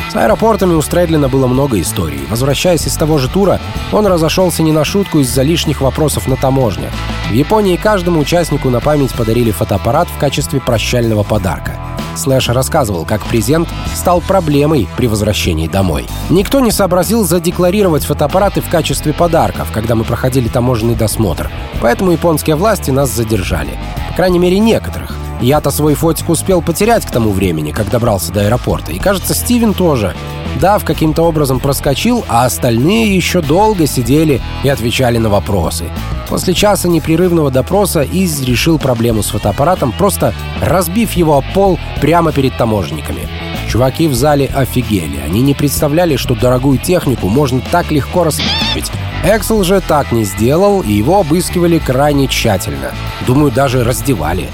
С 0.10 0.16
аэропортами 0.16 0.72
у 0.72 0.82
Стрэдлина 0.82 1.28
было 1.28 1.48
много 1.48 1.82
историй. 1.82 2.26
Возвращаясь 2.30 2.88
из 2.88 2.96
того 2.96 3.18
же 3.18 3.28
тура, 3.28 3.60
он 3.92 4.08
разошелся 4.08 4.64
не 4.64 4.72
на 4.72 4.86
шутку 4.86 5.20
из-за 5.20 5.42
лишних 5.42 5.82
вопросов 5.82 6.30
на 6.30 6.38
таможне. 6.38 6.90
В 7.30 7.34
Японии 7.34 7.76
каждому 7.76 8.22
участнику 8.22 8.70
на 8.70 8.80
память 8.80 9.14
подарили 9.14 9.52
фотоаппарат 9.52 10.08
в 10.08 10.18
качестве 10.18 10.62
прощального 10.62 11.24
подарка. 11.24 11.89
Слэш 12.16 12.50
рассказывал, 12.50 13.06
как 13.06 13.26
презент 13.26 13.70
стал 13.94 14.22
проблемой 14.22 14.88
при 14.98 15.08
возвращении 15.08 15.68
домой. 15.68 16.08
Никто 16.30 16.60
не 16.60 16.72
сообразил 16.72 17.24
задекларировать 17.24 18.06
фотоаппараты 18.06 18.62
в 18.62 18.70
качестве 18.70 19.14
подарков, 19.14 19.70
когда 19.74 19.96
мы 19.96 20.04
проходили 20.04 20.48
таможенный 20.48 20.96
досмотр. 20.96 21.50
Поэтому 21.82 22.12
японские 22.12 22.56
власти 22.56 22.92
нас 22.92 23.10
задержали. 23.10 23.80
По 24.10 24.16
крайней 24.16 24.40
мере, 24.40 24.60
некоторых. 24.60 25.16
Я-то 25.42 25.72
свой 25.72 25.94
фотик 25.94 26.30
успел 26.30 26.62
потерять 26.62 27.06
к 27.06 27.12
тому 27.12 27.32
времени, 27.32 27.72
как 27.72 27.90
добрался 27.90 28.34
до 28.34 28.42
аэропорта. 28.42 28.92
И, 28.92 29.00
кажется, 29.00 29.34
Стивен 29.34 29.74
тоже. 29.74 30.14
Дав 30.60 30.84
каким-то 30.84 31.24
образом 31.24 31.60
проскочил, 31.60 32.26
а 32.28 32.46
остальные 32.46 33.16
еще 33.16 33.42
долго 33.42 33.88
сидели 33.88 34.42
и 34.64 34.70
отвечали 34.70 35.18
на 35.18 35.30
вопросы. 35.30 35.86
После 36.28 36.54
часа 36.54 36.88
непрерывного 36.88 37.50
допроса 37.50 38.02
Из 38.02 38.42
решил 38.44 38.78
проблему 38.78 39.24
с 39.24 39.30
фотоаппаратом, 39.30 39.92
просто 39.92 40.34
разбив 40.62 41.14
его 41.14 41.38
о 41.38 41.42
пол 41.54 41.80
прямо 42.02 42.32
перед 42.32 42.56
таможенниками. 42.58 43.28
Чуваки 43.70 44.08
в 44.08 44.14
зале 44.14 44.48
офигели. 44.48 45.20
Они 45.24 45.42
не 45.42 45.54
представляли, 45.54 46.16
что 46.16 46.36
дорогую 46.36 46.78
технику 46.78 47.30
можно 47.30 47.62
так 47.72 47.92
легко 47.92 48.24
распить. 48.24 48.92
Эксел 49.24 49.64
же 49.64 49.82
так 49.82 50.12
не 50.12 50.24
сделал, 50.24 50.82
и 50.82 50.94
его 50.94 51.20
обыскивали 51.20 51.78
крайне 51.78 52.28
тщательно. 52.28 52.92
Думаю, 53.28 53.52
даже 53.52 53.84
раздевали. 53.84 54.50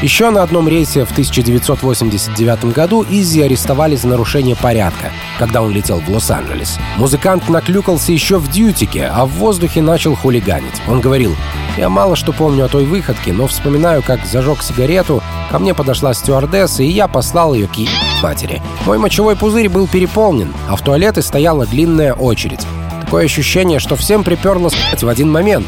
Еще 0.00 0.30
на 0.30 0.44
одном 0.44 0.68
рейсе 0.68 1.04
в 1.04 1.10
1989 1.10 2.66
году 2.66 3.04
Изи 3.10 3.42
арестовали 3.42 3.96
за 3.96 4.06
нарушение 4.06 4.54
порядка, 4.54 5.10
когда 5.40 5.60
он 5.60 5.72
летел 5.72 5.98
в 5.98 6.08
Лос-Анджелес. 6.08 6.78
Музыкант 6.98 7.48
наклюкался 7.48 8.12
еще 8.12 8.38
в 8.38 8.48
дьютике, 8.48 9.10
а 9.12 9.26
в 9.26 9.30
воздухе 9.30 9.82
начал 9.82 10.14
хулиганить. 10.14 10.80
Он 10.86 11.00
говорил, 11.00 11.34
«Я 11.76 11.88
мало 11.88 12.14
что 12.14 12.32
помню 12.32 12.66
о 12.66 12.68
той 12.68 12.84
выходке, 12.84 13.32
но 13.32 13.48
вспоминаю, 13.48 14.04
как 14.04 14.24
зажег 14.24 14.62
сигарету, 14.62 15.20
ко 15.50 15.58
мне 15.58 15.74
подошла 15.74 16.14
стюардесса, 16.14 16.84
и 16.84 16.88
я 16.88 17.08
послал 17.08 17.52
ее 17.54 17.66
к 17.66 17.74
ей 17.74 17.88
матери. 18.22 18.62
Мой 18.86 18.98
мочевой 18.98 19.34
пузырь 19.34 19.68
был 19.68 19.88
переполнен, 19.88 20.54
а 20.68 20.76
в 20.76 20.82
туалеты 20.82 21.22
стояла 21.22 21.66
длинная 21.66 22.12
очередь. 22.14 22.64
Такое 23.02 23.24
ощущение, 23.24 23.80
что 23.80 23.96
всем 23.96 24.22
приперло 24.22 24.68
в 24.68 25.08
один 25.08 25.28
момент. 25.28 25.66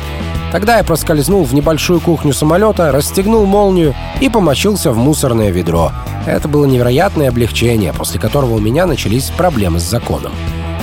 Тогда 0.52 0.78
я 0.78 0.84
проскользнул 0.84 1.44
в 1.44 1.54
небольшую 1.54 2.00
кухню 2.00 2.32
самолета, 2.32 2.90
расстегнул 2.90 3.46
молнию 3.46 3.94
и 4.20 4.28
помочился 4.28 4.90
в 4.90 4.96
мусорное 4.96 5.50
ведро. 5.50 5.92
Это 6.26 6.48
было 6.48 6.66
невероятное 6.66 7.28
облегчение, 7.28 7.92
после 7.92 8.18
которого 8.20 8.54
у 8.54 8.58
меня 8.58 8.86
начались 8.86 9.30
проблемы 9.30 9.78
с 9.78 9.84
законом. 9.84 10.32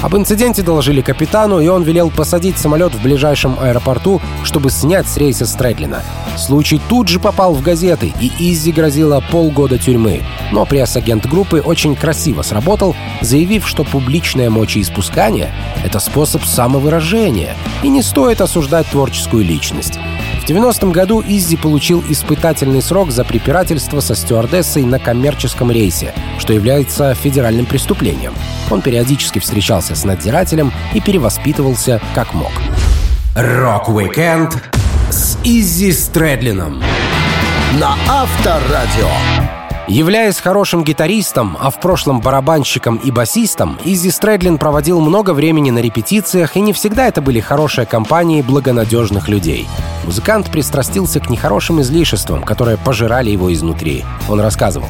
Об 0.01 0.15
инциденте 0.15 0.61
доложили 0.61 1.01
капитану, 1.01 1.59
и 1.59 1.67
он 1.67 1.83
велел 1.83 2.11
посадить 2.11 2.57
самолет 2.57 2.93
в 2.93 3.01
ближайшем 3.01 3.57
аэропорту, 3.59 4.21
чтобы 4.43 4.69
снять 4.69 5.07
с 5.07 5.17
рейса 5.17 5.45
Стрэдлина. 5.45 6.03
Случай 6.37 6.79
тут 6.87 7.07
же 7.07 7.19
попал 7.19 7.53
в 7.53 7.63
газеты, 7.63 8.13
и 8.21 8.31
Изи 8.37 8.71
грозила 8.71 9.23
полгода 9.31 9.79
тюрьмы. 9.79 10.21
Но 10.51 10.65
пресс-агент 10.65 11.25
группы 11.25 11.61
очень 11.61 11.95
красиво 11.95 12.43
сработал, 12.43 12.95
заявив, 13.21 13.67
что 13.67 13.83
публичное 13.83 14.51
мочеиспускание— 14.51 15.51
это 15.83 15.99
способ 15.99 16.45
самовыражения, 16.45 17.55
и 17.81 17.89
не 17.89 18.03
стоит 18.03 18.39
осуждать 18.39 18.87
творческую 18.87 19.43
личность. 19.43 19.97
В 20.47 20.49
90-м 20.49 20.93
году 20.93 21.21
Иззи 21.27 21.57
получил 21.57 22.01
испытательный 22.07 22.81
срок 22.81 23.11
за 23.11 23.25
препирательство 23.25 23.99
со 23.99 24.15
стюардессой 24.15 24.83
на 24.83 24.97
коммерческом 24.97 25.71
рейсе, 25.71 26.13
что 26.39 26.53
является 26.53 27.13
федеральным 27.15 27.65
преступлением. 27.65 28.33
Он 28.71 28.81
периодически 28.81 29.39
встречался 29.39 29.93
с 29.93 30.05
надзирателем 30.05 30.71
и 30.93 31.01
перевоспитывался 31.01 31.99
как 32.15 32.33
мог. 32.33 32.53
Рок-викенд 33.35 34.57
с 35.09 35.37
Иззи 35.43 35.91
Стрэдлином 35.91 36.81
на 37.73 37.97
Авторадио. 38.07 39.09
Являясь 39.87 40.41
хорошим 40.41 40.83
гитаристом, 40.83 41.55
а 41.61 41.69
в 41.69 41.79
прошлом 41.79 42.19
барабанщиком 42.19 42.97
и 42.97 43.09
басистом, 43.09 43.79
Иззи 43.85 44.11
Стрэдлин 44.11 44.57
проводил 44.57 44.99
много 44.99 45.31
времени 45.31 45.71
на 45.71 45.79
репетициях, 45.79 46.57
и 46.57 46.59
не 46.59 46.73
всегда 46.73 47.07
это 47.07 47.21
были 47.21 47.39
хорошие 47.39 47.87
компании 47.87 48.41
благонадежных 48.41 49.29
людей. 49.29 49.65
Музыкант 50.03 50.51
пристрастился 50.51 51.21
к 51.21 51.29
нехорошим 51.29 51.79
излишествам, 51.79 52.43
которые 52.43 52.77
пожирали 52.77 53.29
его 53.29 53.53
изнутри. 53.53 54.03
Он 54.27 54.41
рассказывал. 54.41 54.89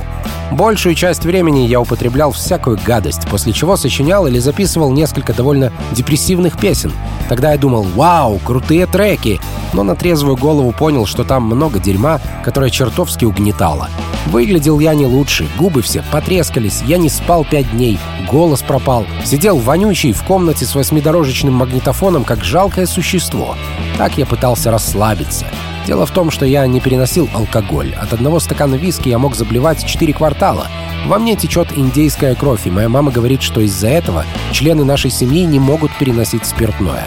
Большую 0.52 0.96
часть 0.96 1.26
времени 1.26 1.68
я 1.68 1.82
употреблял 1.82 2.32
всякую 2.32 2.80
гадость, 2.84 3.28
после 3.30 3.52
чего 3.52 3.76
сочинял 3.76 4.28
или 4.28 4.40
записывал 4.40 4.92
несколько 4.92 5.34
довольно 5.34 5.74
депрессивных 5.92 6.58
песен. 6.58 6.94
Тогда 7.28 7.52
я 7.52 7.58
думал, 7.58 7.84
вау, 7.84 8.40
крутые 8.40 8.86
треки, 8.86 9.42
но 9.74 9.84
на 9.84 9.96
трезвую 9.96 10.38
голову 10.38 10.72
понял, 10.72 11.06
что 11.06 11.26
там 11.26 11.44
много 11.44 11.80
дерьма, 11.80 12.22
которое 12.46 12.70
чертовски 12.70 13.26
угнетало. 13.26 13.90
Выглядел 14.28 14.80
я 14.80 14.94
не 14.94 15.06
лучше, 15.06 15.48
губы 15.58 15.82
все 15.82 16.04
потрескались, 16.12 16.82
я 16.86 16.98
не 16.98 17.10
спал 17.10 17.46
пять 17.46 17.70
дней, 17.72 18.00
голос 18.30 18.62
пропал, 18.62 19.06
сидел 19.26 19.58
вонючий 19.58 20.14
в 20.14 20.24
комнате 20.24 20.66
с 20.66 20.76
восьмидорожечным 20.76 21.54
магнитофоном, 21.54 22.24
как 22.24 22.44
жалкое 22.44 22.86
существо. 22.86 23.56
Так 23.98 24.18
я 24.18 24.26
пытался 24.26 24.72
расслабиться. 24.72 25.46
Дело 25.88 26.06
в 26.06 26.12
том, 26.12 26.32
что 26.32 26.46
я 26.46 26.68
не 26.68 26.82
переносил 26.82 27.30
алкоголь. 27.34 27.96
От 27.96 28.12
одного 28.12 28.42
стакана 28.42 28.76
виски 28.76 29.08
я 29.08 29.18
мог 29.18 29.38
заблевать 29.38 29.86
четыре 29.86 30.14
квартала. 30.14 30.68
Во 31.06 31.18
мне 31.18 31.38
течет 31.38 31.70
индейская 31.78 32.36
кровь, 32.36 32.68
и 32.68 32.70
моя 32.70 32.90
мама 32.90 33.10
говорит, 33.10 33.42
что 33.42 33.62
из-за 33.62 33.88
этого 33.88 34.26
члены 34.52 34.84
нашей 34.84 35.10
семьи 35.10 35.46
не 35.46 35.62
могут 35.62 35.98
переносить 35.98 36.46
спиртное. 36.46 37.06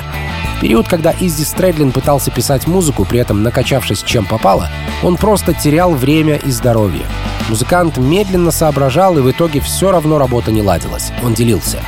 В 0.57 0.61
период, 0.63 0.89
когда 0.89 1.13
Изи 1.21 1.45
Стрэдлин 1.45 1.93
пытался 1.93 2.31
писать 2.31 2.67
музыку, 2.67 3.05
при 3.05 3.21
этом 3.21 3.43
накачавшись 3.43 4.03
чем 4.03 4.25
попало, 4.25 4.71
он 5.03 5.19
просто 5.19 5.53
терял 5.53 5.93
время 5.93 6.37
и 6.37 6.51
здоровье. 6.51 7.05
Музыкант 7.51 7.99
медленно 7.99 8.51
соображал, 8.51 9.19
и 9.19 9.21
в 9.21 9.31
итоге 9.31 9.61
все 9.61 9.91
равно 9.91 10.17
работа 10.17 10.53
не 10.53 10.63
ладилась. 10.63 11.13
Он 11.23 11.35
делился. 11.35 11.83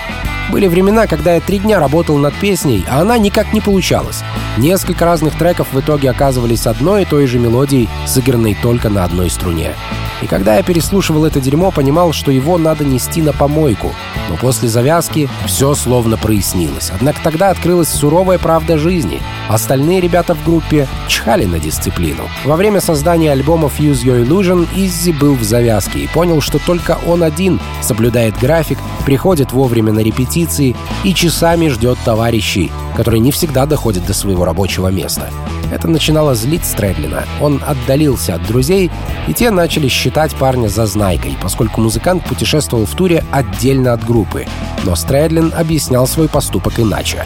Были 0.51 0.67
времена, 0.67 1.07
когда 1.07 1.35
я 1.35 1.41
три 1.41 1.59
дня 1.59 1.79
работал 1.79 2.19
над 2.19 2.35
песней, 2.35 2.85
а 2.89 3.01
она 3.01 3.19
никак 3.19 3.53
не 3.53 3.61
получалась. 3.61 4.23
Несколько 4.59 5.05
разных 5.05 5.39
треков 5.39 5.69
в 5.73 5.81
итоге 5.81 6.11
оказывались 6.11 6.67
одной 6.67 7.03
и 7.03 7.07
той 7.07 7.27
же 7.27 7.39
мелодией, 7.39 7.89
сыгранной 8.07 8.57
только 8.61 8.89
на 8.89 9.05
одной 9.05 9.31
струне. 9.31 9.75
И 10.23 10.27
когда 10.27 10.57
я 10.57 10.63
переслушивал 10.63 11.25
это 11.25 11.41
дерьмо, 11.41 11.71
понимал, 11.73 12.13
что 12.13 12.31
его 12.31 12.57
надо 12.57 12.85
нести 12.85 13.21
на 13.21 13.33
помойку. 13.33 13.93
Но 14.31 14.37
после 14.37 14.69
завязки 14.69 15.29
все 15.47 15.75
словно 15.75 16.17
прояснилось. 16.17 16.91
Однако 16.95 17.21
тогда 17.23 17.51
открылась 17.51 17.89
суровая 17.89 18.39
правда 18.39 18.79
жизни. 18.79 19.21
Остальные 19.49 20.01
ребята 20.01 20.35
в 20.35 20.45
группе 20.45 20.87
чхали 21.09 21.45
на 21.45 21.59
дисциплину. 21.59 22.23
Во 22.45 22.57
время 22.57 22.81
создания 22.81 23.33
альбома 23.33 23.69
Fuse 23.69 24.05
Your 24.05 24.25
Illusion 24.25 24.69
Иззи 24.77 25.13
был 25.13 25.35
в 25.35 25.43
завязке 25.43 25.99
и 25.99 26.07
понял, 26.07 26.41
что 26.41 26.59
только 26.59 26.99
он 27.07 27.23
один 27.25 27.61
соблюдает 27.83 28.39
график, 28.39 28.79
приходит 29.05 29.53
вовремя 29.53 29.93
на 29.93 30.01
репетиции 30.01 30.77
и 31.03 31.15
часами 31.15 31.69
ждет 31.69 31.99
товарищей, 32.05 32.71
которые 32.97 33.21
не 33.21 33.33
всегда 33.33 33.67
доходят 33.67 34.07
до 34.07 34.15
своего 34.15 34.45
рабочего 34.45 34.89
места. 34.89 35.31
Это 35.73 35.89
начинало 35.89 36.35
злить 36.35 36.67
Стрэдлина. 36.67 37.25
Он 37.41 37.63
отдалился 37.67 38.35
от 38.35 38.47
друзей, 38.47 38.91
и 39.27 39.33
те 39.33 39.51
начали 39.51 39.89
считать 39.89 40.35
парня 40.35 40.69
зазнайкой, 40.69 41.35
поскольку 41.41 41.81
музыкант 41.81 42.25
путешествовал 42.25 42.85
в 42.85 42.95
туре 42.95 43.25
отдельно 43.33 43.95
от 43.95 44.05
группы. 44.05 44.47
Но 44.85 44.95
Стрэдлин 44.95 45.51
объяснял 45.57 46.07
свой 46.07 46.29
поступок 46.29 46.79
иначе. 46.79 47.25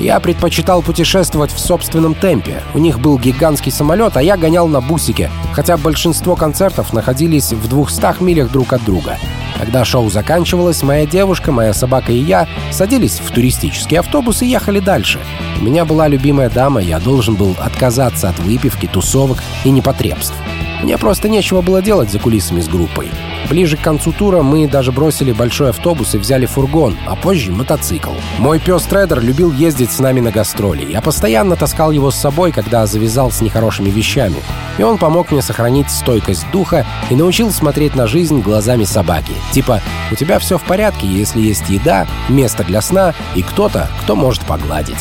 Я 0.00 0.18
предпочитал 0.18 0.82
путешествовать 0.82 1.52
в 1.52 1.60
собственном 1.60 2.14
темпе. 2.14 2.60
У 2.74 2.78
них 2.78 2.98
был 2.98 3.18
гигантский 3.18 3.70
самолет, 3.70 4.16
а 4.16 4.22
я 4.22 4.36
гонял 4.36 4.66
на 4.66 4.80
бусике, 4.80 5.30
хотя 5.52 5.76
большинство 5.76 6.34
концертов 6.34 6.92
находились 6.92 7.52
в 7.52 7.68
200 7.68 8.20
милях 8.22 8.50
друг 8.50 8.72
от 8.72 8.84
друга. 8.84 9.16
Когда 9.58 9.84
шоу 9.84 10.10
заканчивалось, 10.10 10.82
моя 10.82 11.06
девушка, 11.06 11.50
моя 11.52 11.72
собака 11.72 12.12
и 12.12 12.18
я 12.18 12.46
садились 12.70 13.20
в 13.20 13.30
туристический 13.30 13.98
автобус 13.98 14.42
и 14.42 14.46
ехали 14.46 14.80
дальше. 14.80 15.18
У 15.60 15.64
меня 15.64 15.84
была 15.84 16.08
любимая 16.08 16.50
дама, 16.50 16.80
я 16.80 17.00
должен 17.00 17.34
был 17.36 17.56
отказаться 17.58 18.28
от 18.28 18.38
выпивки, 18.38 18.86
тусовок 18.86 19.38
и 19.64 19.70
непотребств. 19.70 20.34
Мне 20.82 20.98
просто 20.98 21.28
нечего 21.28 21.62
было 21.62 21.82
делать 21.82 22.10
за 22.10 22.18
кулисами 22.18 22.60
с 22.60 22.68
группой. 22.68 23.10
Ближе 23.48 23.76
к 23.76 23.80
концу 23.80 24.12
тура 24.12 24.42
мы 24.42 24.66
даже 24.66 24.92
бросили 24.92 25.32
большой 25.32 25.70
автобус 25.70 26.14
и 26.14 26.18
взяли 26.18 26.46
фургон, 26.46 26.96
а 27.06 27.14
позже 27.14 27.52
мотоцикл. 27.52 28.12
Мой 28.38 28.58
пес 28.58 28.82
Тредер 28.82 29.20
любил 29.20 29.52
ездить 29.52 29.92
с 29.92 30.00
нами 30.00 30.20
на 30.20 30.30
гастроли. 30.30 30.90
Я 30.90 31.00
постоянно 31.00 31.56
таскал 31.56 31.92
его 31.92 32.10
с 32.10 32.16
собой, 32.16 32.52
когда 32.52 32.86
завязал 32.86 33.30
с 33.30 33.40
нехорошими 33.40 33.90
вещами. 33.90 34.36
И 34.78 34.82
он 34.82 34.98
помог 34.98 35.30
мне 35.30 35.42
сохранить 35.42 35.90
стойкость 35.90 36.50
духа 36.50 36.84
и 37.08 37.14
научил 37.14 37.50
смотреть 37.50 37.94
на 37.94 38.06
жизнь 38.06 38.40
глазами 38.40 38.84
собаки. 38.84 39.32
Типа, 39.52 39.80
у 40.10 40.16
тебя 40.16 40.38
все 40.38 40.58
в 40.58 40.62
порядке, 40.62 41.06
если 41.06 41.40
есть 41.40 41.68
еда, 41.68 42.06
место 42.28 42.64
для 42.64 42.80
сна 42.80 43.14
и 43.34 43.42
кто-то, 43.42 43.88
кто 44.02 44.16
может 44.16 44.44
погладить. 44.44 44.98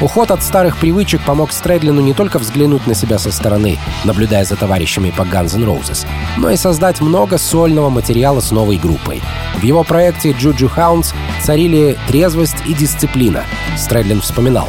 Уход 0.00 0.30
от 0.30 0.42
старых 0.42 0.76
привычек 0.76 1.20
помог 1.22 1.50
Стрэдлину 1.50 2.00
не 2.00 2.14
только 2.14 2.38
взглянуть 2.38 2.86
на 2.86 2.94
себя 2.94 3.18
со 3.18 3.32
стороны, 3.32 3.78
наблюдая 4.04 4.44
за 4.44 4.54
товарищами 4.54 5.10
по 5.18 5.22
Guns 5.22 5.56
N' 5.56 5.64
Roses, 5.64 6.06
но 6.36 6.48
и 6.48 6.56
создать 6.56 7.00
много 7.00 7.38
сольного 7.38 7.90
материала 7.90 8.38
с 8.38 8.52
новой 8.52 8.76
группой. 8.76 9.20
В 9.56 9.64
его 9.64 9.82
проекте 9.82 10.30
Juju 10.30 10.70
Hounds 10.76 11.12
царили 11.42 11.98
трезвость 12.06 12.62
и 12.66 12.72
дисциплина. 12.72 13.42
Стрэдлин 13.76 14.20
вспоминал. 14.20 14.68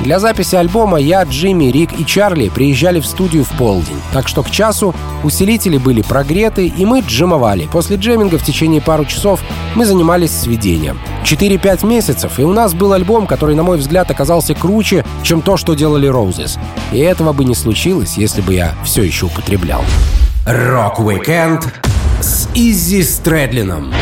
Для 0.00 0.20
записи 0.20 0.54
альбома 0.54 0.98
я, 0.98 1.24
Джимми, 1.24 1.66
Рик 1.66 1.90
и 1.98 2.04
Чарли 2.06 2.48
приезжали 2.48 3.00
в 3.00 3.06
студию 3.06 3.44
в 3.44 3.50
полдень, 3.50 4.00
так 4.12 4.28
что 4.28 4.42
к 4.42 4.50
часу 4.50 4.94
усилители 5.24 5.76
были 5.76 6.02
прогреты, 6.02 6.66
и 6.66 6.86
мы 6.86 7.00
джимовали. 7.00 7.68
После 7.70 7.96
джеминга 7.96 8.38
в 8.38 8.44
течение 8.44 8.80
пару 8.80 9.04
часов 9.04 9.40
мы 9.74 9.84
занимались 9.84 10.30
сведением. 10.30 10.98
4-5 11.24 11.86
месяцев, 11.86 12.38
и 12.38 12.44
у 12.44 12.52
нас 12.52 12.74
был 12.74 12.92
альбом, 12.92 13.26
который, 13.26 13.54
на 13.54 13.62
мой 13.62 13.78
взгляд, 13.78 14.10
оказался 14.10 14.54
круче, 14.54 15.04
чем 15.22 15.42
то, 15.42 15.56
что 15.56 15.74
делали 15.74 16.08
Roses. 16.08 16.58
И 16.92 16.98
этого 16.98 17.32
бы 17.32 17.44
не 17.44 17.54
случилось, 17.54 18.16
если 18.16 18.40
бы 18.40 18.54
я 18.54 18.74
все 18.84 19.02
еще 19.02 19.26
употреблял. 19.26 19.82
Rock-weekend 20.46 21.68
с 22.20 22.48
Иззи 22.54 23.02
Стрэдлином 23.02 23.92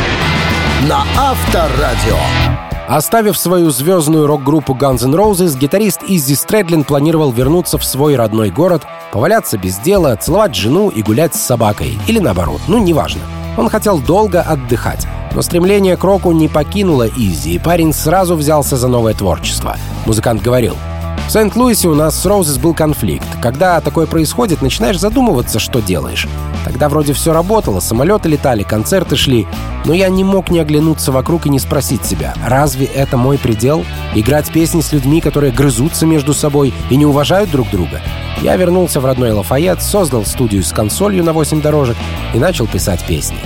на 0.88 1.04
Авторадио. 1.16 2.55
Оставив 2.88 3.36
свою 3.36 3.70
звездную 3.70 4.28
рок-группу 4.28 4.72
Guns 4.72 5.04
N' 5.04 5.14
Roses, 5.14 5.58
гитарист 5.58 6.02
Иззи 6.06 6.36
Стрэдлин 6.36 6.84
планировал 6.84 7.32
вернуться 7.32 7.78
в 7.78 7.84
свой 7.84 8.14
родной 8.14 8.50
город, 8.50 8.84
поваляться 9.12 9.58
без 9.58 9.78
дела, 9.78 10.14
целовать 10.14 10.54
жену 10.54 10.88
и 10.90 11.02
гулять 11.02 11.34
с 11.34 11.40
собакой. 11.40 11.98
Или 12.06 12.20
наоборот, 12.20 12.60
ну 12.68 12.78
неважно. 12.78 13.22
Он 13.56 13.68
хотел 13.68 13.98
долго 13.98 14.40
отдыхать. 14.40 15.04
Но 15.34 15.42
стремление 15.42 15.96
к 15.96 16.04
року 16.04 16.30
не 16.30 16.46
покинуло 16.46 17.08
Иззи, 17.08 17.54
и 17.54 17.58
парень 17.58 17.92
сразу 17.92 18.36
взялся 18.36 18.76
за 18.76 18.86
новое 18.86 19.14
творчество. 19.14 19.76
Музыкант 20.06 20.40
говорил, 20.40 20.76
в 21.26 21.32
Сент-Луисе 21.32 21.88
у 21.88 21.94
нас 21.94 22.20
с 22.20 22.24
Roses 22.24 22.56
был 22.56 22.72
конфликт. 22.72 23.26
Когда 23.42 23.80
такое 23.80 24.06
происходит, 24.06 24.62
начинаешь 24.62 25.00
задумываться, 25.00 25.58
что 25.58 25.80
делаешь. 25.80 26.28
Тогда 26.64 26.88
вроде 26.88 27.12
все 27.14 27.32
работало, 27.32 27.80
самолеты 27.80 28.28
летали, 28.28 28.62
концерты 28.62 29.16
шли, 29.16 29.46
но 29.84 29.92
я 29.92 30.08
не 30.08 30.22
мог 30.22 30.50
не 30.50 30.60
оглянуться 30.60 31.10
вокруг 31.10 31.46
и 31.46 31.50
не 31.50 31.58
спросить 31.58 32.04
себя, 32.04 32.34
разве 32.44 32.86
это 32.86 33.16
мой 33.16 33.38
предел? 33.38 33.84
Играть 34.14 34.52
песни 34.52 34.80
с 34.80 34.92
людьми, 34.92 35.20
которые 35.20 35.52
грызутся 35.52 36.06
между 36.06 36.32
собой 36.32 36.72
и 36.90 36.96
не 36.96 37.06
уважают 37.06 37.50
друг 37.50 37.70
друга? 37.70 38.00
Я 38.42 38.56
вернулся 38.56 39.00
в 39.00 39.04
родной 39.04 39.32
Лафайет, 39.32 39.82
создал 39.82 40.24
студию 40.24 40.62
с 40.62 40.72
консолью 40.72 41.24
на 41.24 41.32
8 41.32 41.60
дорожек 41.60 41.96
и 42.34 42.38
начал 42.38 42.66
писать 42.66 43.04
песни. 43.04 43.38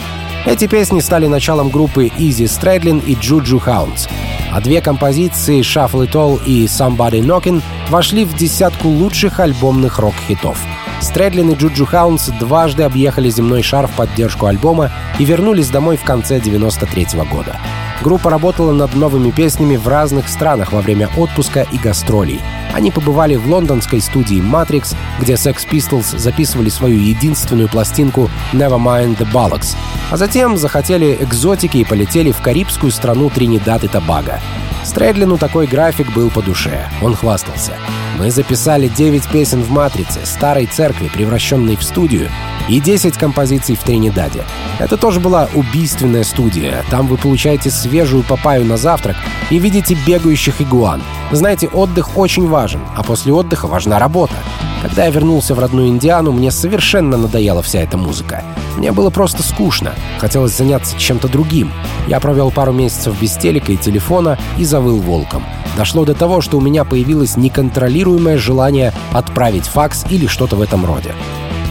Эти 0.46 0.66
песни 0.66 1.00
стали 1.00 1.26
началом 1.26 1.68
группы 1.68 2.07
Izzy 2.07 2.47
Stradlin 2.46 3.05
и 3.05 3.14
Ju 3.14 3.38
Ju 3.38 3.62
Hounds, 3.62 4.09
а 4.50 4.61
две 4.61 4.81
композиции 4.81 5.61
Shuffle 5.61 6.09
It 6.09 6.12
All 6.12 6.42
и 6.44 6.64
Somebody 6.64 7.20
Knockin' 7.20 7.62
вошли 7.90 8.24
в 8.24 8.35
десятку 8.35 8.88
лучших 8.88 9.38
альбомных 9.38 9.98
рок-хитов. 9.98 10.59
Стрэдлин 11.03 11.50
и 11.50 11.55
Juju 11.55 11.88
Hounds 11.90 12.37
дважды 12.38 12.85
объехали 12.85 13.29
земной 13.29 13.62
шар 13.62 13.87
в 13.87 13.92
поддержку 13.92 14.46
альбома 14.46 14.90
и 15.18 15.24
вернулись 15.24 15.68
домой 15.68 15.96
в 15.98 16.05
конце 16.05 16.40
93 16.40 17.05
-го 17.16 17.29
года. 17.29 17.59
Группа 18.03 18.31
работала 18.31 18.73
над 18.73 18.95
новыми 18.95 19.31
песнями 19.31 19.77
в 19.77 19.87
разных 19.87 20.29
странах 20.29 20.73
во 20.73 20.81
время 20.81 21.11
отпуска 21.17 21.67
и 21.71 21.77
гастролей. 21.77 22.41
Они 22.73 22.91
побывали 22.91 23.37
в 23.37 23.47
лондонской 23.51 24.01
студии 24.01 24.41
Matrix, 24.41 24.97
где 25.21 25.35
Sex 25.35 25.69
Pistols 25.71 26.17
записывали 26.17 26.71
свою 26.71 26.99
единственную 26.99 27.69
пластинку 27.69 28.31
Nevermind 28.53 29.19
the 29.19 29.31
Bollocks, 29.31 29.77
а 30.11 30.17
затем 30.17 30.57
захотели 30.57 31.19
экзотики 31.21 31.79
и 31.79 31.85
полетели 31.85 32.31
в 32.33 32.41
карибскую 32.41 32.91
страну 32.91 33.29
Тринидад 33.29 33.85
и 33.85 33.89
Тобаго. 33.89 34.41
Стрэдлину 34.83 35.37
такой 35.37 35.67
график 35.67 36.13
был 36.15 36.31
по 36.31 36.41
душе. 36.41 36.89
Он 37.03 37.15
хвастался. 37.15 37.75
Мы 38.21 38.31
записали 38.31 38.87
9 38.87 39.31
песен 39.31 39.63
в 39.63 39.71
«Матрице», 39.71 40.21
старой 40.25 40.67
церкви, 40.67 41.09
превращенной 41.09 41.75
в 41.75 41.83
студию, 41.83 42.29
и 42.69 42.79
10 42.79 43.17
композиций 43.17 43.77
в 43.77 43.83
Тринидаде. 43.83 44.45
Это 44.79 44.99
тоже 44.99 45.21
была 45.21 45.49
убийственная 45.55 46.23
студия. 46.25 46.85
Там 46.91 47.07
вы 47.07 47.17
получаете 47.17 47.71
свежую 47.71 48.23
папаю 48.23 48.67
на 48.67 48.77
завтрак 48.77 49.17
и 49.49 49.59
видите 49.59 49.97
бегающих 50.07 50.61
игуан. 50.61 51.03
Знаете, 51.33 51.69
отдых 51.69 52.19
очень 52.19 52.47
важен, 52.47 52.83
а 52.95 53.03
после 53.03 53.33
отдыха 53.33 53.67
важна 53.67 53.99
работа. 53.99 54.35
Когда 54.83 55.07
я 55.07 55.11
вернулся 55.11 55.55
в 55.55 55.59
родную 55.59 55.89
Индиану, 55.89 56.31
мне 56.31 56.51
совершенно 56.51 57.17
надоела 57.17 57.63
вся 57.63 57.81
эта 57.81 57.97
музыка. 57.97 58.45
Мне 58.77 58.93
было 58.93 59.11
просто 59.11 59.43
скучно. 59.43 59.95
Хотелось 60.19 60.57
заняться 60.57 60.99
чем-то 60.99 61.29
другим. 61.29 61.73
Я 62.07 62.21
провел 62.21 62.51
пару 62.51 62.73
месяцев 62.73 63.21
без 63.21 63.37
телека 63.37 63.73
и 63.73 63.77
телефона 63.77 64.39
и 64.59 64.65
завыл 64.65 65.01
волком. 65.01 65.45
Дошло 65.77 66.05
до 66.05 66.15
того, 66.15 66.41
что 66.41 66.59
у 66.59 66.61
меня 66.61 66.85
появилось 66.85 67.37
неконтролируемое 67.37 68.39
желание 68.39 68.93
отправить 69.13 69.67
факс 69.67 70.05
или 70.11 70.27
что-то 70.27 70.57
в 70.57 70.63
этом 70.63 70.85
роде. 70.85 71.15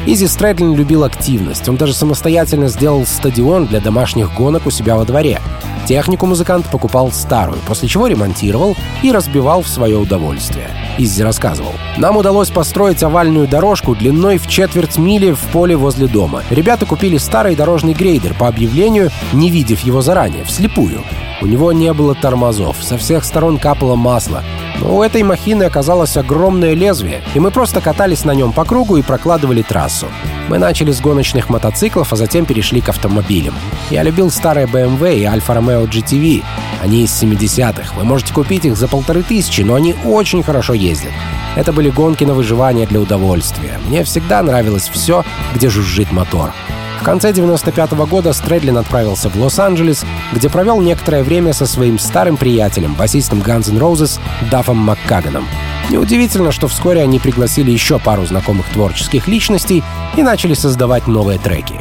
Изи 0.05 0.27
Стрэдлин 0.27 0.75
любил 0.75 1.03
активность. 1.03 1.67
Он 1.67 1.75
даже 1.75 1.93
самостоятельно 1.93 2.69
сделал 2.69 3.05
стадион 3.05 3.67
для 3.67 3.79
домашних 3.79 4.33
гонок 4.33 4.65
у 4.65 4.71
себя 4.71 4.95
во 4.95 5.05
дворе. 5.05 5.39
Технику 5.87 6.25
музыкант 6.25 6.67
покупал 6.71 7.11
старую, 7.11 7.59
после 7.67 7.87
чего 7.87 8.07
ремонтировал 8.07 8.75
и 9.01 9.11
разбивал 9.11 9.61
в 9.61 9.67
свое 9.67 9.97
удовольствие. 9.97 10.69
Иззи 10.97 11.23
рассказывал. 11.23 11.73
«Нам 11.97 12.17
удалось 12.17 12.49
построить 12.49 13.03
овальную 13.03 13.47
дорожку 13.47 13.95
длиной 13.95 14.37
в 14.37 14.47
четверть 14.47 14.97
мили 14.97 15.31
в 15.31 15.39
поле 15.51 15.75
возле 15.75 16.07
дома. 16.07 16.43
Ребята 16.49 16.85
купили 16.85 17.17
старый 17.17 17.55
дорожный 17.55 17.93
грейдер 17.93 18.33
по 18.33 18.47
объявлению, 18.47 19.09
не 19.33 19.49
видев 19.49 19.81
его 19.81 20.01
заранее, 20.01 20.43
вслепую. 20.43 21.03
У 21.41 21.47
него 21.47 21.71
не 21.71 21.93
было 21.93 22.15
тормозов, 22.15 22.77
со 22.81 22.97
всех 22.97 23.23
сторон 23.23 23.57
капало 23.57 23.95
масло. 23.95 24.43
Но 24.81 24.97
у 24.97 25.03
этой 25.03 25.23
махины 25.23 25.63
оказалось 25.63 26.15
огромное 26.17 26.73
лезвие, 26.73 27.21
и 27.33 27.39
мы 27.39 27.51
просто 27.51 27.81
катались 27.81 28.25
на 28.25 28.33
нем 28.33 28.53
по 28.53 28.65
кругу 28.65 28.97
и 28.97 29.01
прокладывали 29.01 29.61
трассу. 29.61 30.07
Мы 30.47 30.57
начали 30.57 30.91
с 30.91 31.01
гоночных 31.01 31.49
мотоциклов, 31.49 32.13
а 32.13 32.15
затем 32.15 32.45
перешли 32.45 32.81
к 32.81 32.89
автомобилям. 32.89 33.53
Я 33.89 34.03
любил 34.03 34.31
старые 34.31 34.67
BMW 34.67 35.19
и 35.19 35.23
Alfa 35.23 35.57
Romeo 35.57 35.87
GTV. 35.87 36.43
Они 36.81 37.03
из 37.03 37.23
70-х. 37.23 37.93
Вы 37.95 38.03
можете 38.03 38.33
купить 38.33 38.65
их 38.65 38.77
за 38.77 38.87
полторы 38.87 39.21
тысячи, 39.21 39.61
но 39.61 39.75
они 39.75 39.95
очень 40.05 40.43
хорошо 40.43 40.73
ездят. 40.73 41.11
Это 41.55 41.73
были 41.73 41.89
гонки 41.89 42.23
на 42.23 42.33
выживание 42.33 42.87
для 42.87 42.99
удовольствия. 42.99 43.79
Мне 43.87 44.03
всегда 44.03 44.41
нравилось 44.41 44.89
все, 44.91 45.23
где 45.53 45.69
жужжит 45.69 46.11
мотор. 46.11 46.53
В 46.99 47.03
конце 47.03 47.31
95 47.31 47.93
-го 47.93 48.05
года 48.05 48.33
Стрэдлин 48.33 48.77
отправился 48.77 49.29
в 49.29 49.35
Лос-Анджелес, 49.37 50.05
где 50.33 50.49
провел 50.49 50.81
некоторое 50.81 51.23
время 51.23 51.53
со 51.53 51.65
своим 51.65 51.97
старым 51.97 52.35
приятелем, 52.35 52.93
басистом 52.93 53.39
Guns 53.39 53.69
N' 53.71 53.77
Roses 53.77 54.19
Даффом 54.51 54.77
Маккаганом. 54.77 55.47
Неудивительно, 55.89 56.51
что 56.51 56.67
вскоре 56.67 57.01
они 57.01 57.17
пригласили 57.19 57.71
еще 57.71 57.99
пару 57.99 58.25
знакомых 58.25 58.67
творческих 58.69 59.27
личностей 59.27 59.81
и 60.17 60.23
начали 60.23 60.53
создавать 60.53 61.07
новые 61.07 61.39
треки. 61.39 61.75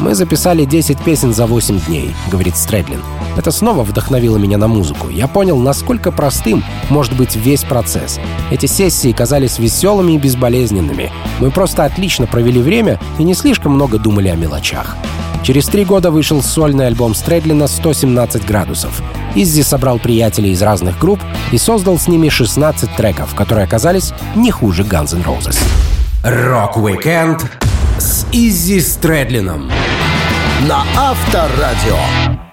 «Мы 0.00 0.14
записали 0.14 0.64
10 0.64 0.98
песен 0.98 1.32
за 1.32 1.46
8 1.46 1.80
дней»,— 1.86 2.14
говорит 2.30 2.56
Стрэдлин. 2.56 3.00
Это 3.36 3.50
снова 3.50 3.82
вдохновило 3.82 4.36
меня 4.36 4.58
на 4.58 4.68
музыку. 4.68 5.08
Я 5.08 5.26
понял, 5.26 5.58
насколько 5.58 6.10
простым 6.10 6.62
может 6.90 7.16
быть 7.16 7.34
весь 7.36 7.64
процесс. 7.64 8.20
Эти 8.50 8.66
сессии 8.66 9.12
казались 9.12 9.58
веселыми 9.58 10.12
и 10.12 10.18
безболезненными. 10.18 11.10
Мы 11.40 11.50
просто 11.50 11.84
отлично 11.84 12.26
провели 12.26 12.60
время 12.60 13.00
и 13.18 13.24
не 13.24 13.34
слишком 13.34 13.72
много 13.72 13.98
думали 13.98 14.28
о 14.28 14.36
мелочах. 14.36 14.96
Через 15.42 15.66
три 15.66 15.84
года 15.84 16.10
вышел 16.12 16.40
сольный 16.40 16.86
альбом 16.86 17.14
Стрэдлина 17.14 17.64
«117 17.64 18.46
градусов». 18.46 19.02
Иззи 19.34 19.62
собрал 19.62 19.98
приятелей 19.98 20.52
из 20.52 20.62
разных 20.62 20.98
групп 20.98 21.20
и 21.50 21.58
создал 21.58 21.98
с 21.98 22.06
ними 22.06 22.28
16 22.28 22.94
треков, 22.96 23.34
которые 23.34 23.64
оказались 23.64 24.12
не 24.36 24.50
хуже 24.50 24.82
Guns 24.84 25.14
N' 25.14 25.22
Roses. 25.22 25.58
Rock-weekend 26.22 27.50
с 28.02 28.26
Иззи 28.32 28.80
Стрэдлином 28.80 29.70
на 30.66 30.84
Авторадио. 30.96 32.51